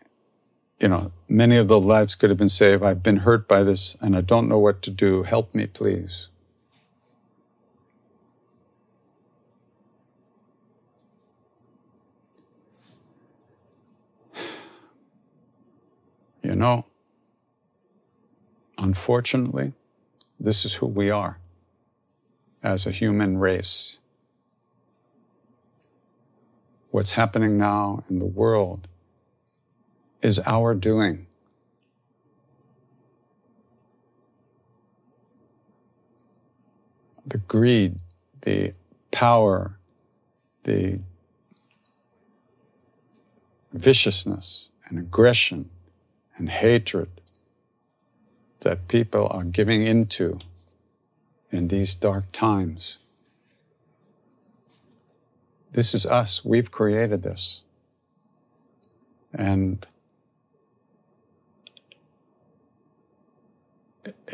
[0.80, 2.84] you know, many of the lives could have been saved.
[2.84, 5.23] I've been hurt by this and I don't know what to do.
[5.23, 6.30] Help me, please.
[16.43, 16.86] You know,
[18.78, 19.73] unfortunately,
[20.39, 21.39] this is who we are
[22.61, 23.99] as a human race.
[26.91, 28.88] What's happening now in the world
[30.26, 31.28] is our doing.
[37.28, 37.97] The greed,
[38.41, 38.73] the
[39.11, 39.78] power,
[40.63, 40.99] the
[43.71, 45.69] viciousness and aggression
[46.38, 47.09] and hatred
[48.61, 50.39] that people are giving into
[51.51, 52.97] in these dark times.
[55.71, 56.43] This is us.
[56.43, 57.63] We've created this.
[59.32, 59.86] And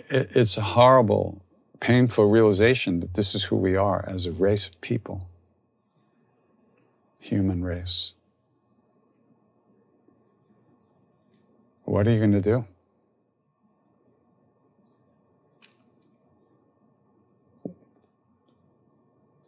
[0.09, 1.41] it's a horrible,
[1.80, 5.22] painful realization that this is who we are as a race of people,
[7.19, 8.13] human race.
[11.84, 12.65] What are you going to do?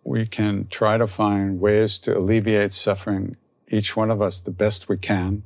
[0.03, 3.37] We can try to find ways to alleviate suffering,
[3.69, 5.43] each one of us, the best we can.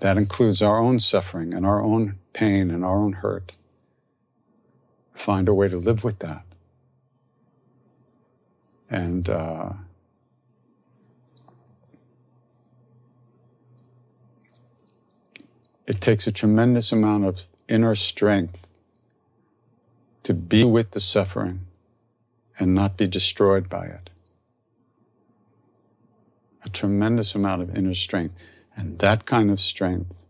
[0.00, 3.52] That includes our own suffering and our own pain and our own hurt.
[5.12, 6.44] Find a way to live with that.
[8.88, 9.72] And uh,
[15.86, 18.72] it takes a tremendous amount of inner strength
[20.22, 21.66] to be with the suffering
[22.58, 24.10] and not be destroyed by it.
[26.64, 28.34] A tremendous amount of inner strength.
[28.76, 30.20] And that kind of strength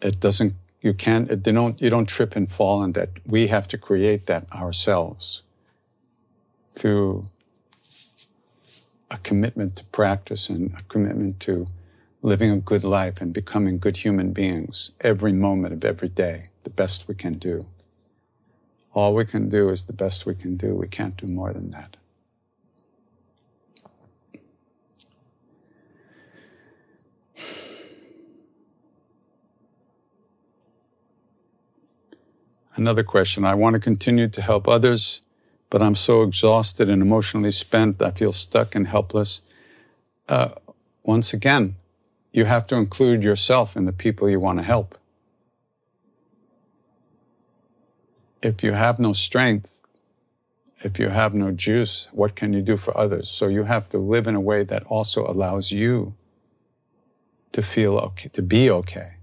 [0.00, 3.10] it doesn't you can't they don't you don't trip and fall in that.
[3.26, 5.42] We have to create that ourselves
[6.70, 7.24] through
[9.10, 11.66] a commitment to practice and a commitment to
[12.22, 16.70] living a good life and becoming good human beings every moment of every day the
[16.70, 17.66] best we can do.
[18.92, 20.74] All we can do is the best we can do.
[20.74, 21.96] We can't do more than that
[32.78, 35.20] Another question I want to continue to help others,
[35.68, 39.42] but I'm so exhausted and emotionally spent, I feel stuck and helpless.
[40.28, 40.50] Uh,
[41.02, 41.76] once again,
[42.32, 44.96] you have to include yourself in the people you want to help.
[48.42, 49.78] If you have no strength
[50.84, 53.28] if you have no juice, what can you do for others?
[53.28, 56.14] So you have to live in a way that also allows you
[57.52, 59.17] to feel okay, to be okay.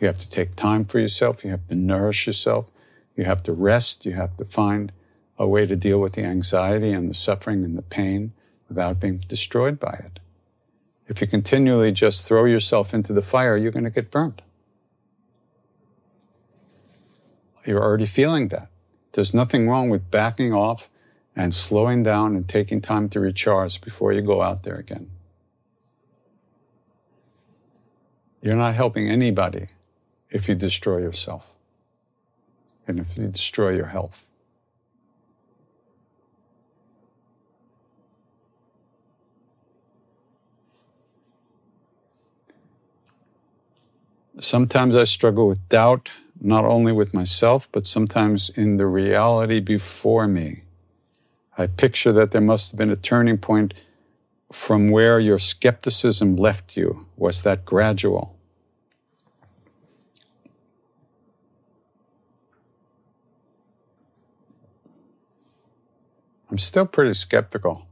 [0.00, 1.44] You have to take time for yourself.
[1.44, 2.70] You have to nourish yourself.
[3.16, 4.04] You have to rest.
[4.04, 4.92] You have to find
[5.38, 8.32] a way to deal with the anxiety and the suffering and the pain
[8.68, 10.20] without being destroyed by it.
[11.06, 14.42] If you continually just throw yourself into the fire, you're going to get burnt.
[17.66, 18.68] You're already feeling that.
[19.12, 20.90] There's nothing wrong with backing off
[21.36, 25.10] and slowing down and taking time to recharge before you go out there again.
[28.40, 29.68] You're not helping anybody
[30.34, 31.52] if you destroy yourself
[32.88, 34.26] and if you destroy your health.
[44.40, 46.10] Sometimes I struggle with doubt,
[46.40, 50.62] not only with myself, but sometimes in the reality before me.
[51.56, 53.84] I picture that there must have been a turning point
[54.52, 57.06] from where your skepticism left you.
[57.16, 58.33] Was that gradual?
[66.54, 67.88] I'm still pretty skeptical.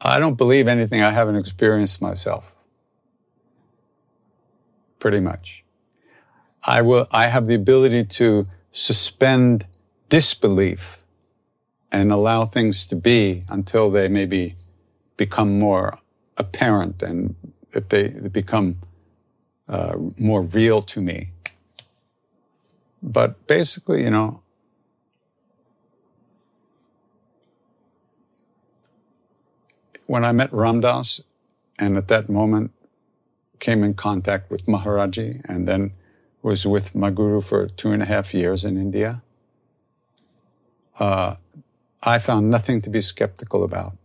[0.00, 2.54] I don't believe anything I haven't experienced myself.
[5.00, 5.64] Pretty much.
[6.62, 9.66] I will, I have the ability to suspend
[10.08, 11.02] disbelief
[11.90, 14.54] and allow things to be until they maybe
[15.16, 15.98] become more
[16.36, 17.34] apparent and
[17.72, 18.76] if they, become
[19.68, 21.32] uh, more real to me.
[23.02, 24.42] But basically, you know,
[30.08, 31.20] when I met Ram Dass
[31.78, 32.72] and at that moment
[33.60, 35.92] came in contact with Maharaji, and then
[36.42, 39.22] was with my guru for two and a half years in India,
[40.98, 41.36] uh,
[42.02, 43.98] I found nothing to be skeptical about.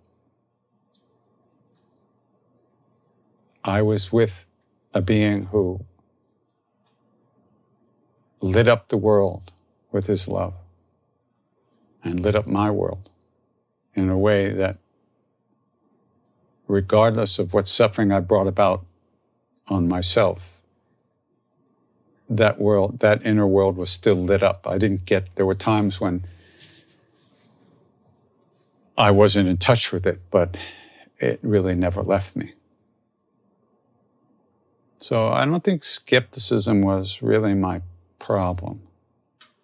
[3.63, 4.45] I was with
[4.93, 5.85] a being who
[8.41, 9.53] lit up the world
[9.89, 10.55] with his love
[12.03, 13.09] and lit up my world
[13.95, 14.79] in a way that
[16.67, 18.85] regardless of what suffering I brought about
[19.67, 20.61] on myself,
[22.29, 24.67] that world, that inner world was still lit up.
[24.67, 26.25] I didn't get, there were times when
[28.97, 30.57] I wasn't in touch with it, but
[31.17, 32.53] it really never left me.
[34.99, 37.81] So I don't think skepticism was really my
[38.19, 38.81] problem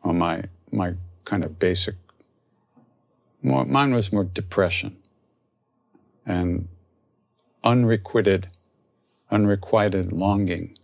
[0.04, 1.95] or my, my kind of basic,
[3.41, 4.97] more, mine was more depression
[6.26, 6.68] and
[7.64, 8.47] unrequited,
[9.30, 10.76] unrequited longing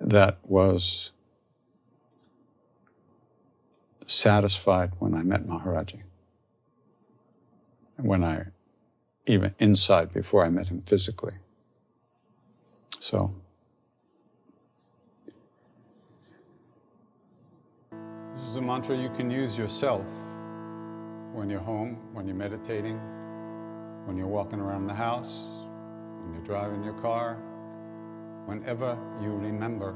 [0.00, 1.12] that was
[4.06, 6.02] satisfied when I met Maharaji.
[7.96, 8.46] When I,
[9.26, 11.34] even inside before I met him physically.
[13.00, 13.34] So,
[17.90, 20.06] this is a mantra you can use yourself
[21.32, 23.00] when you're home, when you're meditating,
[24.08, 25.48] when you're walking around the house,
[26.22, 27.34] when you're driving your car,
[28.46, 29.94] whenever you remember,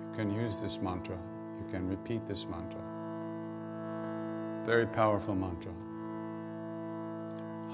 [0.00, 1.18] you can use this mantra.
[1.58, 2.80] You can repeat this mantra.
[4.64, 5.72] Very powerful mantra.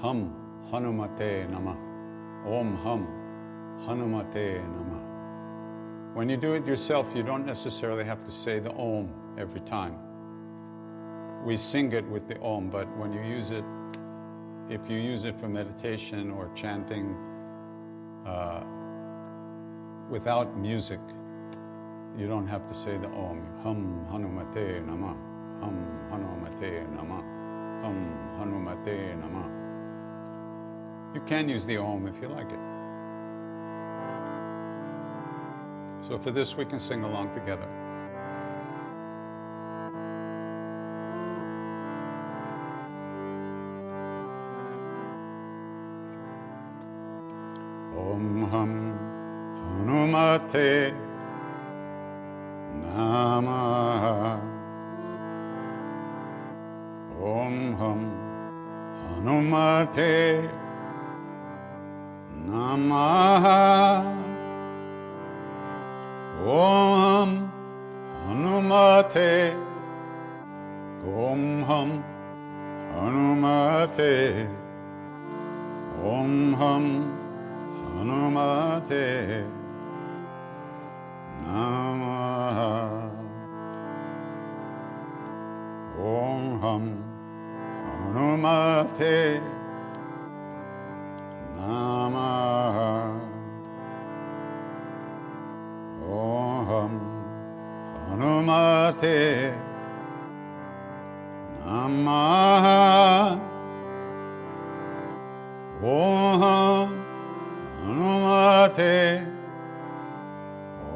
[0.01, 0.33] Hum
[0.71, 1.77] Hanumate Nama.
[2.43, 3.05] Om Hum
[3.85, 6.09] Hanumate Nama.
[6.15, 9.95] When you do it yourself, you don't necessarily have to say the Om every time.
[11.45, 13.63] We sing it with the Om, but when you use it
[14.71, 17.15] if you use it for meditation or chanting
[18.25, 18.63] uh,
[20.09, 20.99] without music,
[22.17, 23.45] you don't have to say the Om.
[23.63, 25.13] Hum Hanumate Nama.
[25.59, 25.75] Hum
[26.09, 27.21] Hanumate Nama.
[27.83, 29.49] Hum Hanumate Nama.
[31.13, 32.59] You can use the Om if you like it.
[36.01, 37.67] So for this, we can sing along together.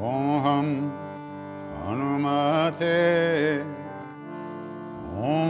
[0.01, 0.91] Om
[1.85, 3.63] Hanumate
[5.15, 5.49] Om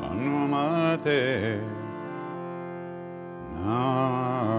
[0.00, 1.60] Hanumate
[3.56, 4.57] Namah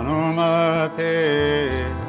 [0.00, 1.99] Hanumate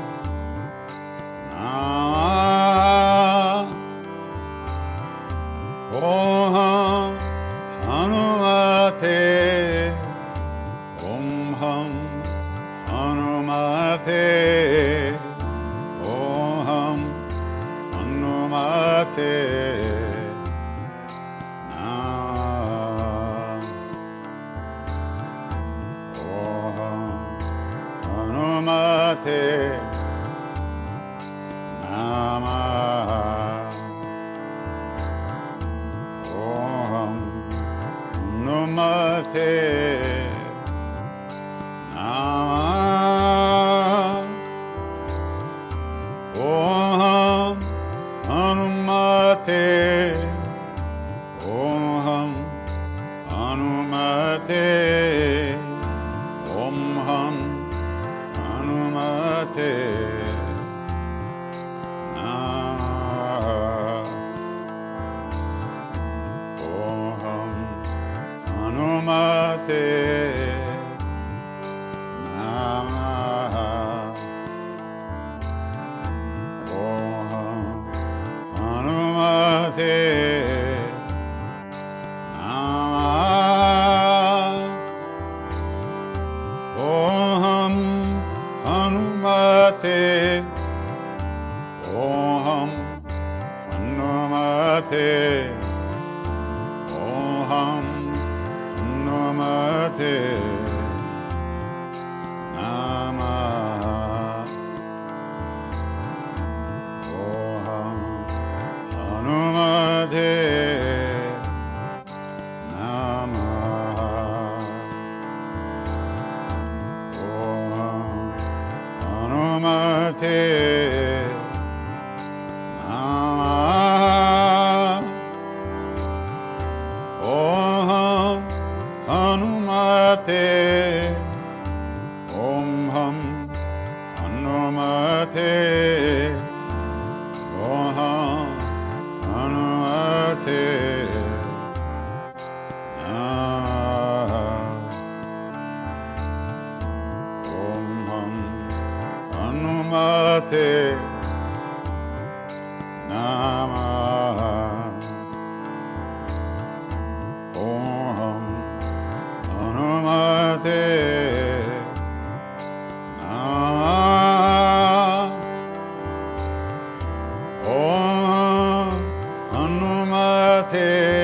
[170.72, 171.21] Om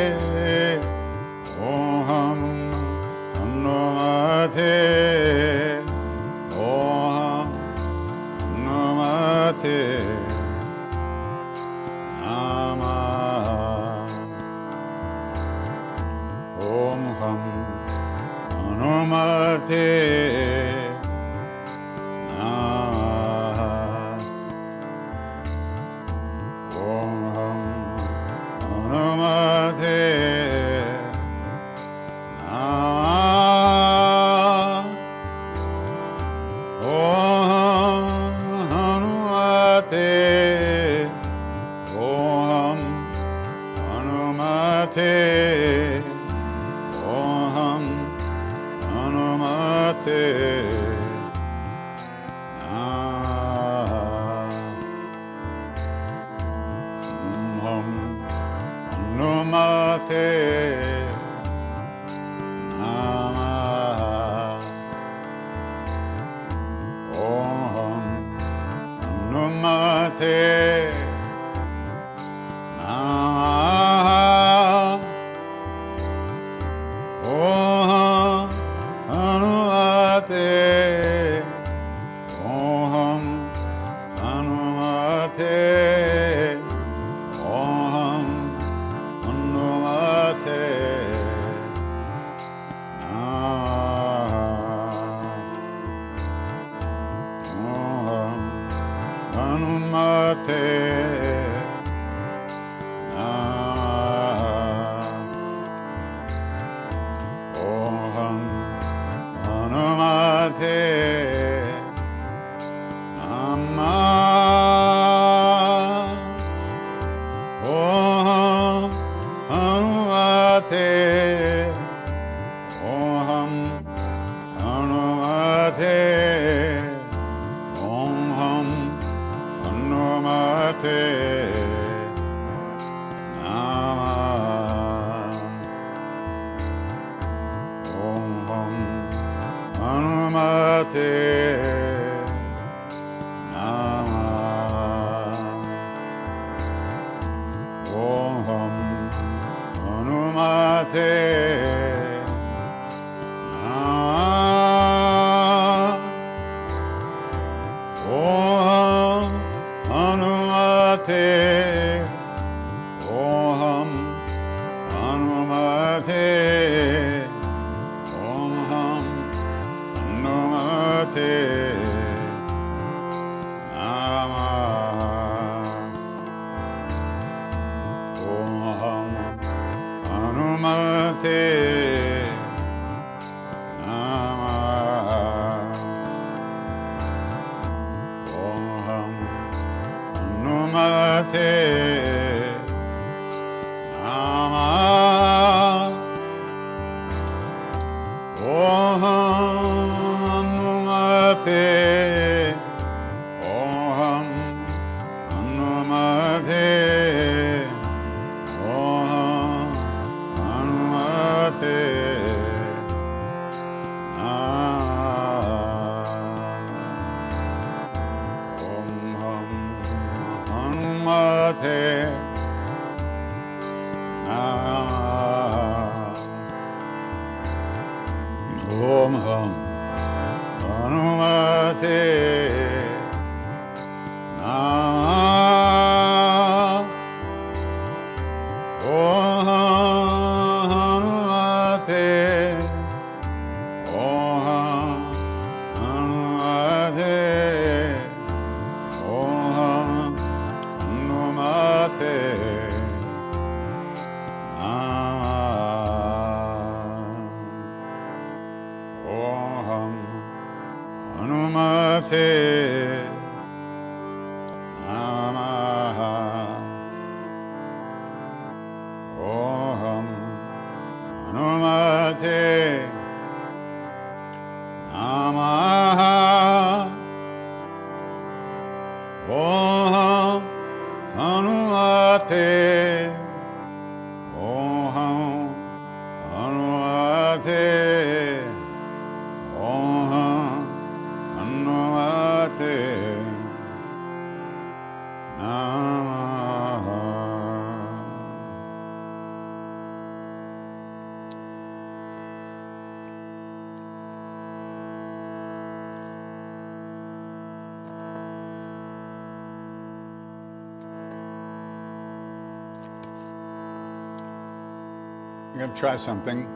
[315.77, 316.47] try something.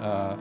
[0.00, 0.36] Uh,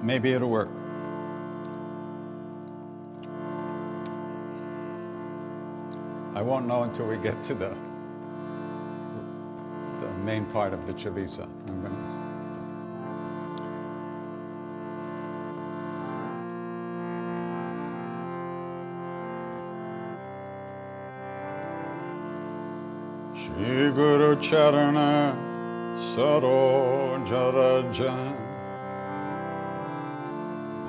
[0.00, 0.87] maybe it'll work.
[6.38, 7.76] I won't know until we get to the
[9.98, 11.48] the main part of the Chalisa.
[11.68, 12.28] I'm gonna.
[23.34, 25.34] Shri Guru Charana
[26.14, 28.14] Saroja Raja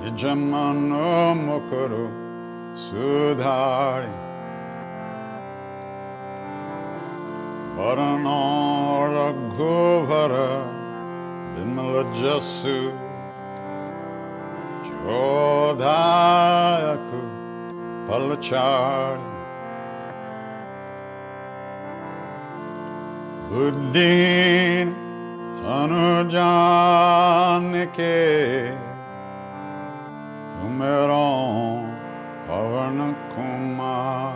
[0.00, 2.08] Nijamano Mukuru
[2.76, 4.29] Sudhari
[7.80, 8.40] Varana
[9.16, 10.52] Raghuvara
[11.54, 12.78] Vimala Jasu
[14.84, 15.90] Jodhayaku
[18.06, 19.28] Palachari.
[23.48, 24.88] Buddhin
[25.56, 26.36] Tanujanike
[30.66, 31.84] Umeron
[32.46, 32.98] Pavan
[33.32, 34.32] Kumar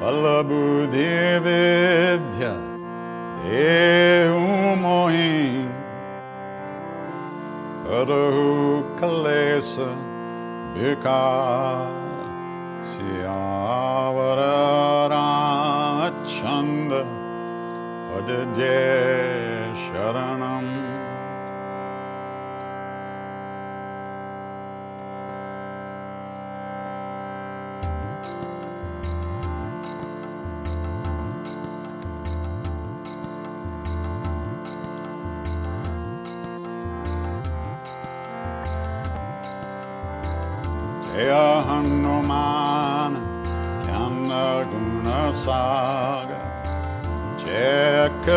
[0.00, 2.54] Siaram Balabuddhi Vidya
[3.44, 5.68] Dehu Mohi
[7.84, 9.90] Karahu Kalesa
[10.74, 11.86] Vikar
[12.82, 14.48] Siyavara
[16.26, 17.02] Chanda
[18.10, 18.78] Padje
[19.76, 20.39] Sharanam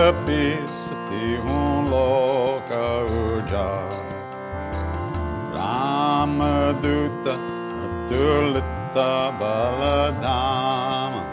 [0.03, 4.03] Jaya Kapisati Hun um Loka Ujara
[5.55, 7.35] Ramaduta
[7.85, 11.23] Atulita Baladama.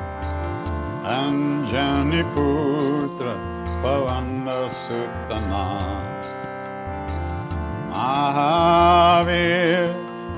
[1.03, 3.35] Anjani Putra
[3.83, 5.67] Pavana Sutana.
[7.91, 9.91] Mahavir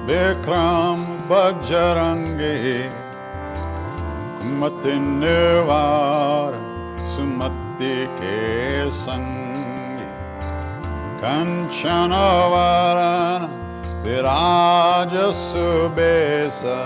[0.06, 2.88] Bikram Bajrangi.
[4.40, 6.61] Kumati Nivar
[11.22, 13.42] Kanchanavaran
[14.02, 16.78] Virajasubesa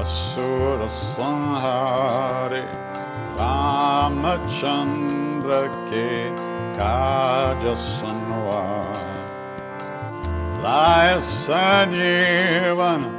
[0.00, 2.64] Asura Sanhare
[3.36, 6.10] Ramachandra Ke
[6.76, 8.98] Kaja Sanwar
[10.62, 13.10] Lai Sanjeevana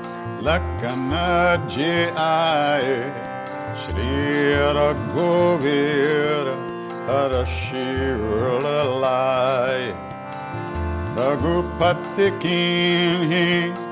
[0.42, 2.88] Lakana Jai
[3.82, 4.14] Shri
[4.78, 6.46] Raghuveer
[7.08, 9.84] Harashira Lai
[11.16, 13.91] Raghupati Kinhi Bahut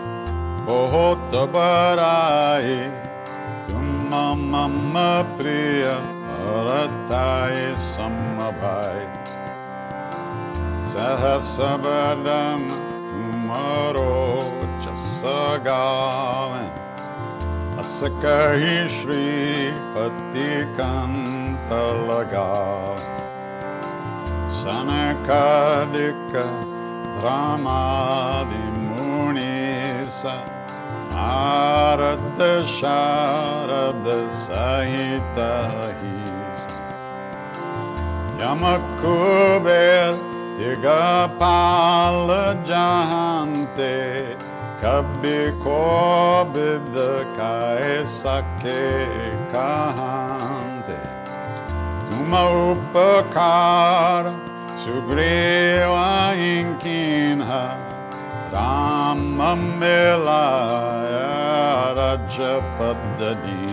[0.69, 2.75] बहुत बराए।
[3.67, 3.85] तुम
[4.51, 4.95] मम
[5.37, 5.85] प्रिय
[6.41, 7.55] भरताय
[7.85, 9.07] सहस
[10.91, 12.67] सहसबलम
[13.07, 14.13] तुमरो
[14.83, 16.67] चसगावे
[17.79, 21.73] अस कही श्रीपति कंत
[22.09, 22.53] लगा
[24.61, 26.31] सनकादिक
[27.17, 29.57] भ्रमादि मुनि
[30.19, 30.37] सा
[31.19, 35.51] Bharat Sharad Sahita
[38.39, 40.15] Yamakuber
[40.63, 42.29] Yagapal
[42.63, 43.99] Jahante
[44.79, 46.95] Kabhi Kobid
[47.35, 48.85] Kae Sake
[49.51, 50.99] Kahante.
[52.07, 54.23] Tuma Upakar
[54.79, 57.88] Sugriva Inkinha
[58.51, 59.93] Tamamilaya
[61.97, 63.65] Rajapaddani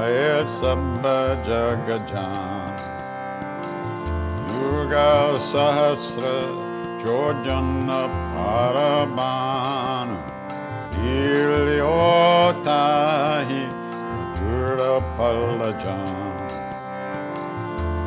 [0.00, 2.74] Ayasabha Jagajan.
[4.48, 6.38] Durga Sahasra
[7.02, 8.02] Jojana
[8.32, 10.16] Parabhanu
[11.04, 12.43] Ilyo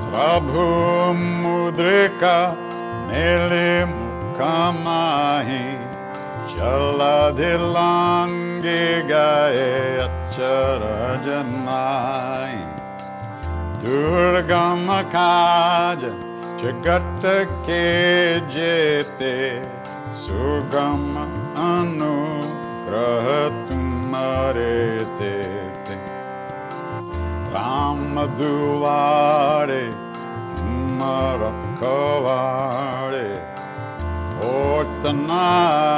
[0.07, 0.63] प्रभु
[1.17, 2.37] मुद्रिका
[3.07, 5.63] मेले मुखमाही
[6.47, 6.99] चल
[7.37, 12.59] दिलांगे गए अचरज जनाई
[13.83, 16.01] दुर्गम काज
[16.61, 17.21] जगत
[17.59, 19.35] के जेते,
[20.13, 21.03] सुगम
[21.65, 23.27] अनुग्रह
[23.67, 25.56] तुम मरे ते।
[28.38, 29.84] दुआरे
[30.58, 31.00] तुम
[31.42, 33.28] रखवारे
[34.48, 35.90] ओतनाग्या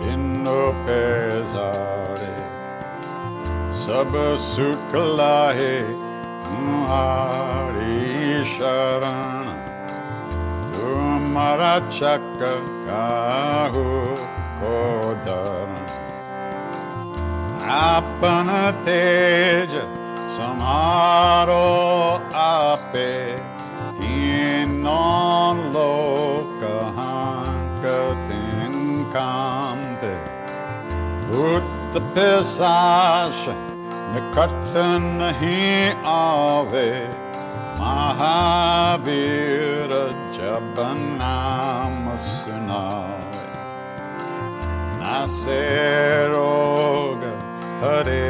[0.00, 2.34] बिनु पेजारे
[3.82, 4.12] सब
[4.42, 5.76] सुख लाहे
[6.44, 7.98] तुम्हारी
[8.52, 9.50] शरण
[10.74, 13.86] तुम्हारा चक काहू
[14.60, 14.76] को
[15.26, 15.74] दरण
[17.72, 18.48] आपन
[18.86, 19.95] तेज
[20.37, 23.13] samaro ape
[23.97, 28.75] tienon lokahankaten
[29.15, 30.15] kamde
[31.47, 31.71] ut
[32.13, 33.43] pisash
[34.13, 35.07] nikatan
[35.39, 35.61] hi
[36.17, 36.91] ave
[37.81, 38.45] mahavira
[40.37, 41.97] jabanam
[42.29, 43.45] sunave
[45.01, 46.57] naseroga
[47.81, 48.29] हरे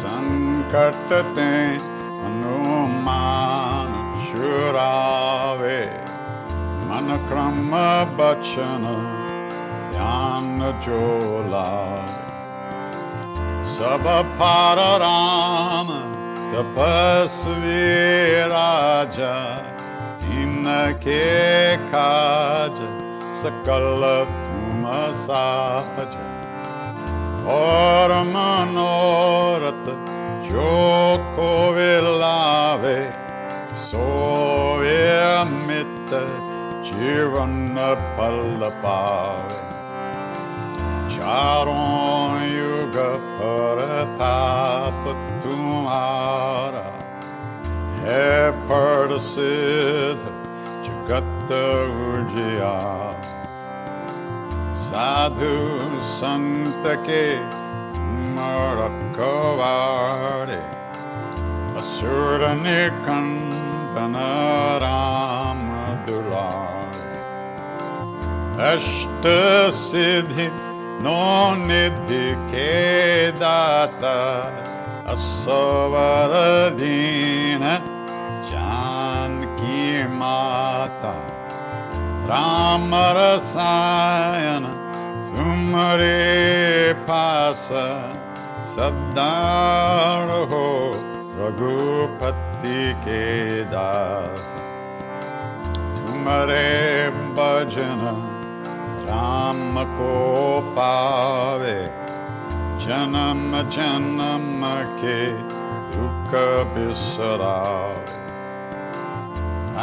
[0.00, 1.08] सङ्कट
[1.38, 1.48] ते
[2.20, 3.90] हनुमान
[4.26, 5.80] शुरावे
[6.90, 7.72] मन क्रम
[8.20, 8.84] बचन
[9.92, 11.66] ध्यान चोला
[16.53, 17.85] तपस्वी
[18.49, 19.33] राजा
[20.23, 21.23] तिनके
[21.93, 22.77] काज
[23.41, 24.85] सकल तुम
[25.21, 26.15] साज
[27.53, 29.87] और मनोरथ
[30.49, 30.71] जो
[31.35, 31.51] को
[32.19, 32.97] लावे
[33.81, 36.13] सोवे अमित
[36.87, 37.75] जीवन
[38.17, 39.61] पल पावे
[41.08, 42.96] चारों युग
[43.38, 45.04] परताप
[45.42, 46.86] तुम्हारा
[48.00, 50.20] है पर सिद्ध
[50.88, 51.52] जगत
[52.00, 52.74] उजिया
[54.88, 55.54] साधु
[56.10, 57.24] संत के
[58.78, 60.62] रखवारे
[61.78, 64.14] असुर निकंदन
[64.82, 65.66] राम
[66.06, 67.10] दुलारे
[68.68, 69.26] अष्ट
[69.76, 70.48] सिद्धि
[71.00, 72.36] non ebbe
[73.38, 74.50] data
[75.04, 76.60] a sovaradina
[78.48, 81.14] Janki Mata
[82.26, 84.72] Rama Rasayana
[85.34, 88.18] tumre pasa
[88.78, 90.66] सदार हो
[91.38, 93.24] रघुपति के
[93.72, 94.44] दास
[95.96, 96.68] तुम्हारे
[97.38, 98.02] भजन
[99.08, 100.14] राम को
[100.76, 101.78] पावे।
[102.84, 104.62] जन्म जन्म
[105.00, 105.20] के
[105.92, 106.34] दुख
[106.74, 108.16] बिसरावे।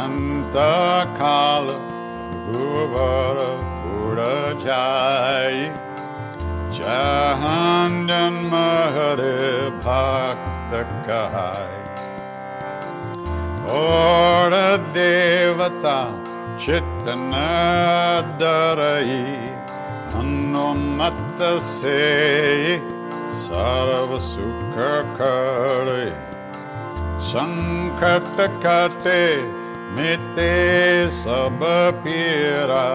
[0.02, 0.56] अंत
[1.18, 1.66] काल
[2.48, 3.38] गुबर
[3.96, 4.18] उड़
[4.60, 5.58] जाय
[6.72, 7.66] जहाँ
[8.06, 8.54] जन्म
[8.94, 10.72] हरे भक्त
[11.06, 11.74] कहाय
[13.76, 14.54] और
[14.94, 15.98] देवता
[16.58, 19.52] Chittanadarai
[20.18, 22.00] Annonatase
[23.30, 26.12] Saravasukakarai
[27.20, 29.24] Sankatakate
[29.94, 30.54] Mite
[31.12, 32.88] Sabapira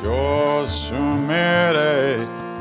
[0.00, 1.96] Josumere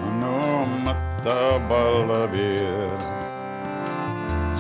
[0.07, 2.91] Anumata Balabir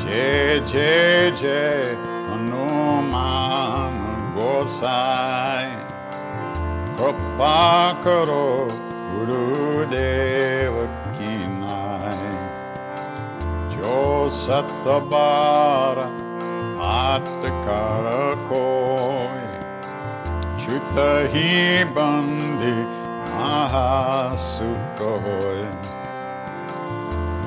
[0.03, 1.95] Jay Jay Jay
[2.31, 3.96] Anuman
[4.37, 5.69] gosai
[6.95, 8.69] Kropa karo
[9.09, 10.85] Guru Deva
[11.15, 12.21] Kinai
[13.73, 16.07] Jo Satabara
[16.77, 19.45] Atakara Koi
[21.95, 22.75] bandi
[23.33, 24.57] Mahasukhoi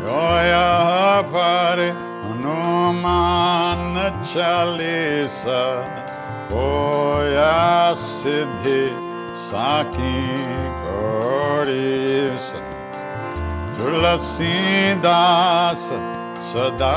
[0.02, 0.70] Yoya
[1.30, 1.88] pare
[2.22, 3.94] Hanuman
[4.30, 5.62] Chalisa
[6.58, 8.82] ोया सिद्धि
[9.42, 10.16] साखी
[14.00, 14.56] गिलसी
[15.04, 15.84] दास
[16.50, 16.90] सदा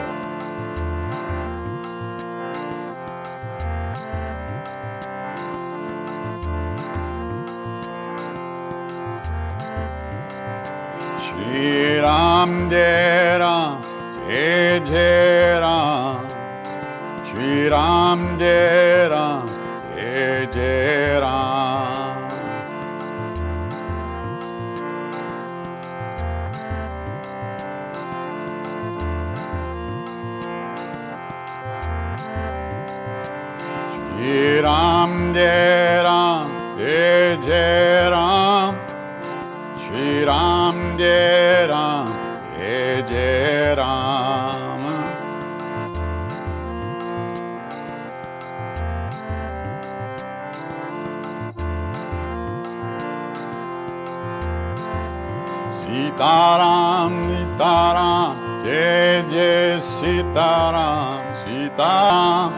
[12.01, 12.69] Ram,
[13.39, 13.81] Ram,
[14.27, 16.25] Jai Ram,
[17.69, 18.37] Ram,
[19.09, 19.30] Ram.
[60.31, 62.53] Sitaram, Sitaram,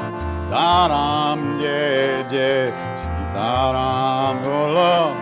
[0.47, 2.71] Taram, Jai Jai,
[3.01, 5.15] Sitaram, Bolo.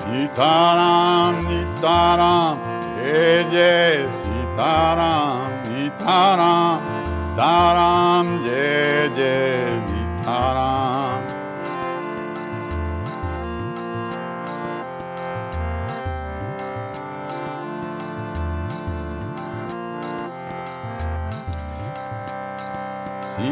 [0.00, 2.56] Sitaram, Sitaram,
[2.96, 6.80] Jai Jai, Sitaram, Sitaram,
[7.36, 9.79] Taram, Jai Jai.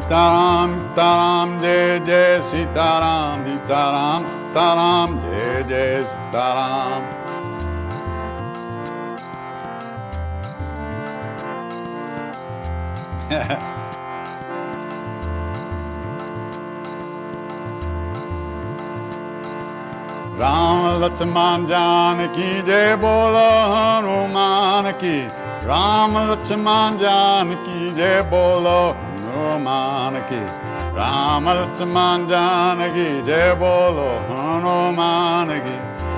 [0.09, 4.25] Taram taram de de si taram di taram
[4.55, 7.03] taram de de si taram.
[20.39, 25.29] Ram Lakshman Janaki de bolo Hanuman ki
[25.67, 29.08] Ram Lakshman Janaki de bolo
[30.09, 30.41] Janaki,
[30.97, 33.55] Ramalchaman Janaki, Jai
[34.31, 35.77] Hanumanaki,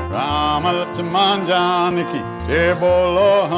[0.08, 3.48] Ramalchaman Janaki, Jai Bolo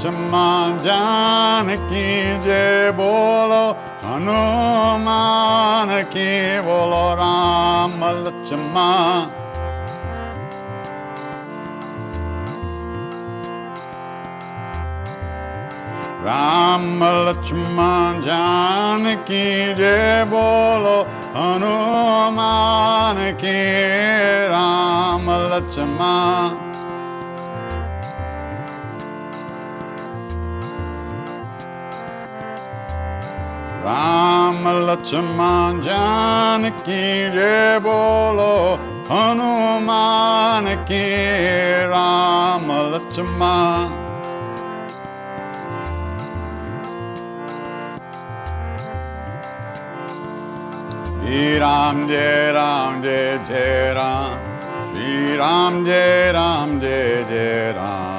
[0.00, 2.06] सम्मा जान की
[2.42, 3.64] जय बोलो,
[4.04, 8.86] हनुमान की, बोलो, राम लक्ष्मा
[16.24, 19.44] राम लक्ष्मण जान की
[19.74, 20.96] जय बोलो,
[21.36, 23.60] हनुमान की,
[24.48, 26.59] राम लक्ष्मण
[33.99, 38.53] राम लक्ष्मण जानकी जय बोलो
[39.11, 41.03] हनुमान की
[41.91, 44.03] राम लक्ष्मण
[51.21, 54.53] श्री राम जय राम जय जय राम
[54.95, 58.18] श्री राम जय राम जय जय Ram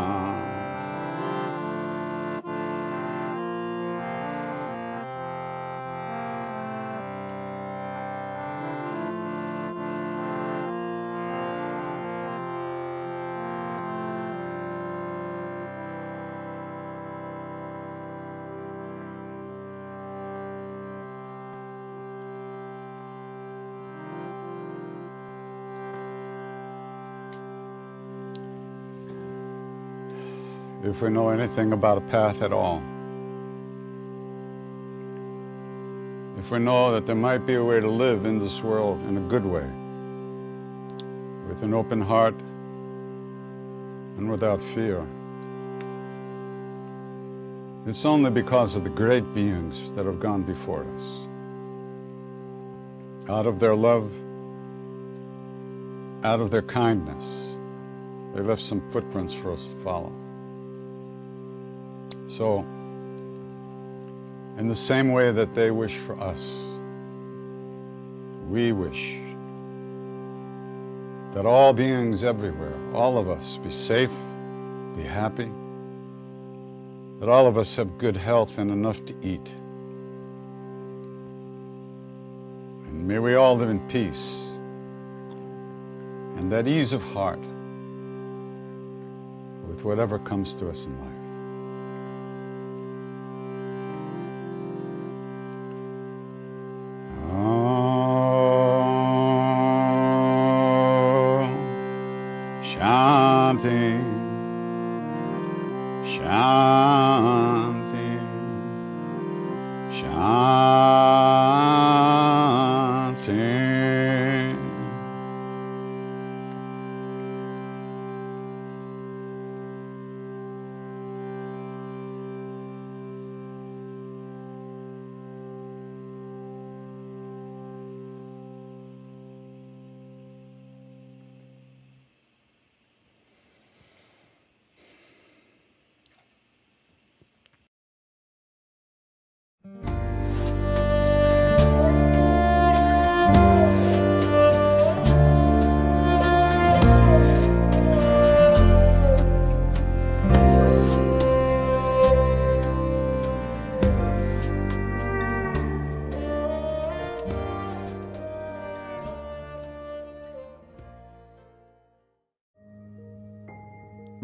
[30.91, 32.83] If we know anything about a path at all.
[36.37, 39.15] If we know that there might be a way to live in this world in
[39.15, 39.71] a good way,
[41.47, 42.35] with an open heart
[44.17, 45.07] and without fear,
[47.85, 51.19] it's only because of the great beings that have gone before us.
[53.29, 54.11] Out of their love,
[56.25, 57.57] out of their kindness,
[58.35, 60.11] they left some footprints for us to follow.
[62.31, 62.59] So,
[64.57, 66.77] in the same way that they wish for us,
[68.47, 69.17] we wish
[71.33, 74.13] that all beings everywhere, all of us, be safe,
[74.95, 75.51] be happy,
[77.19, 79.53] that all of us have good health and enough to eat.
[82.87, 84.57] And may we all live in peace
[86.37, 87.41] and that ease of heart
[89.67, 91.20] with whatever comes to us in life.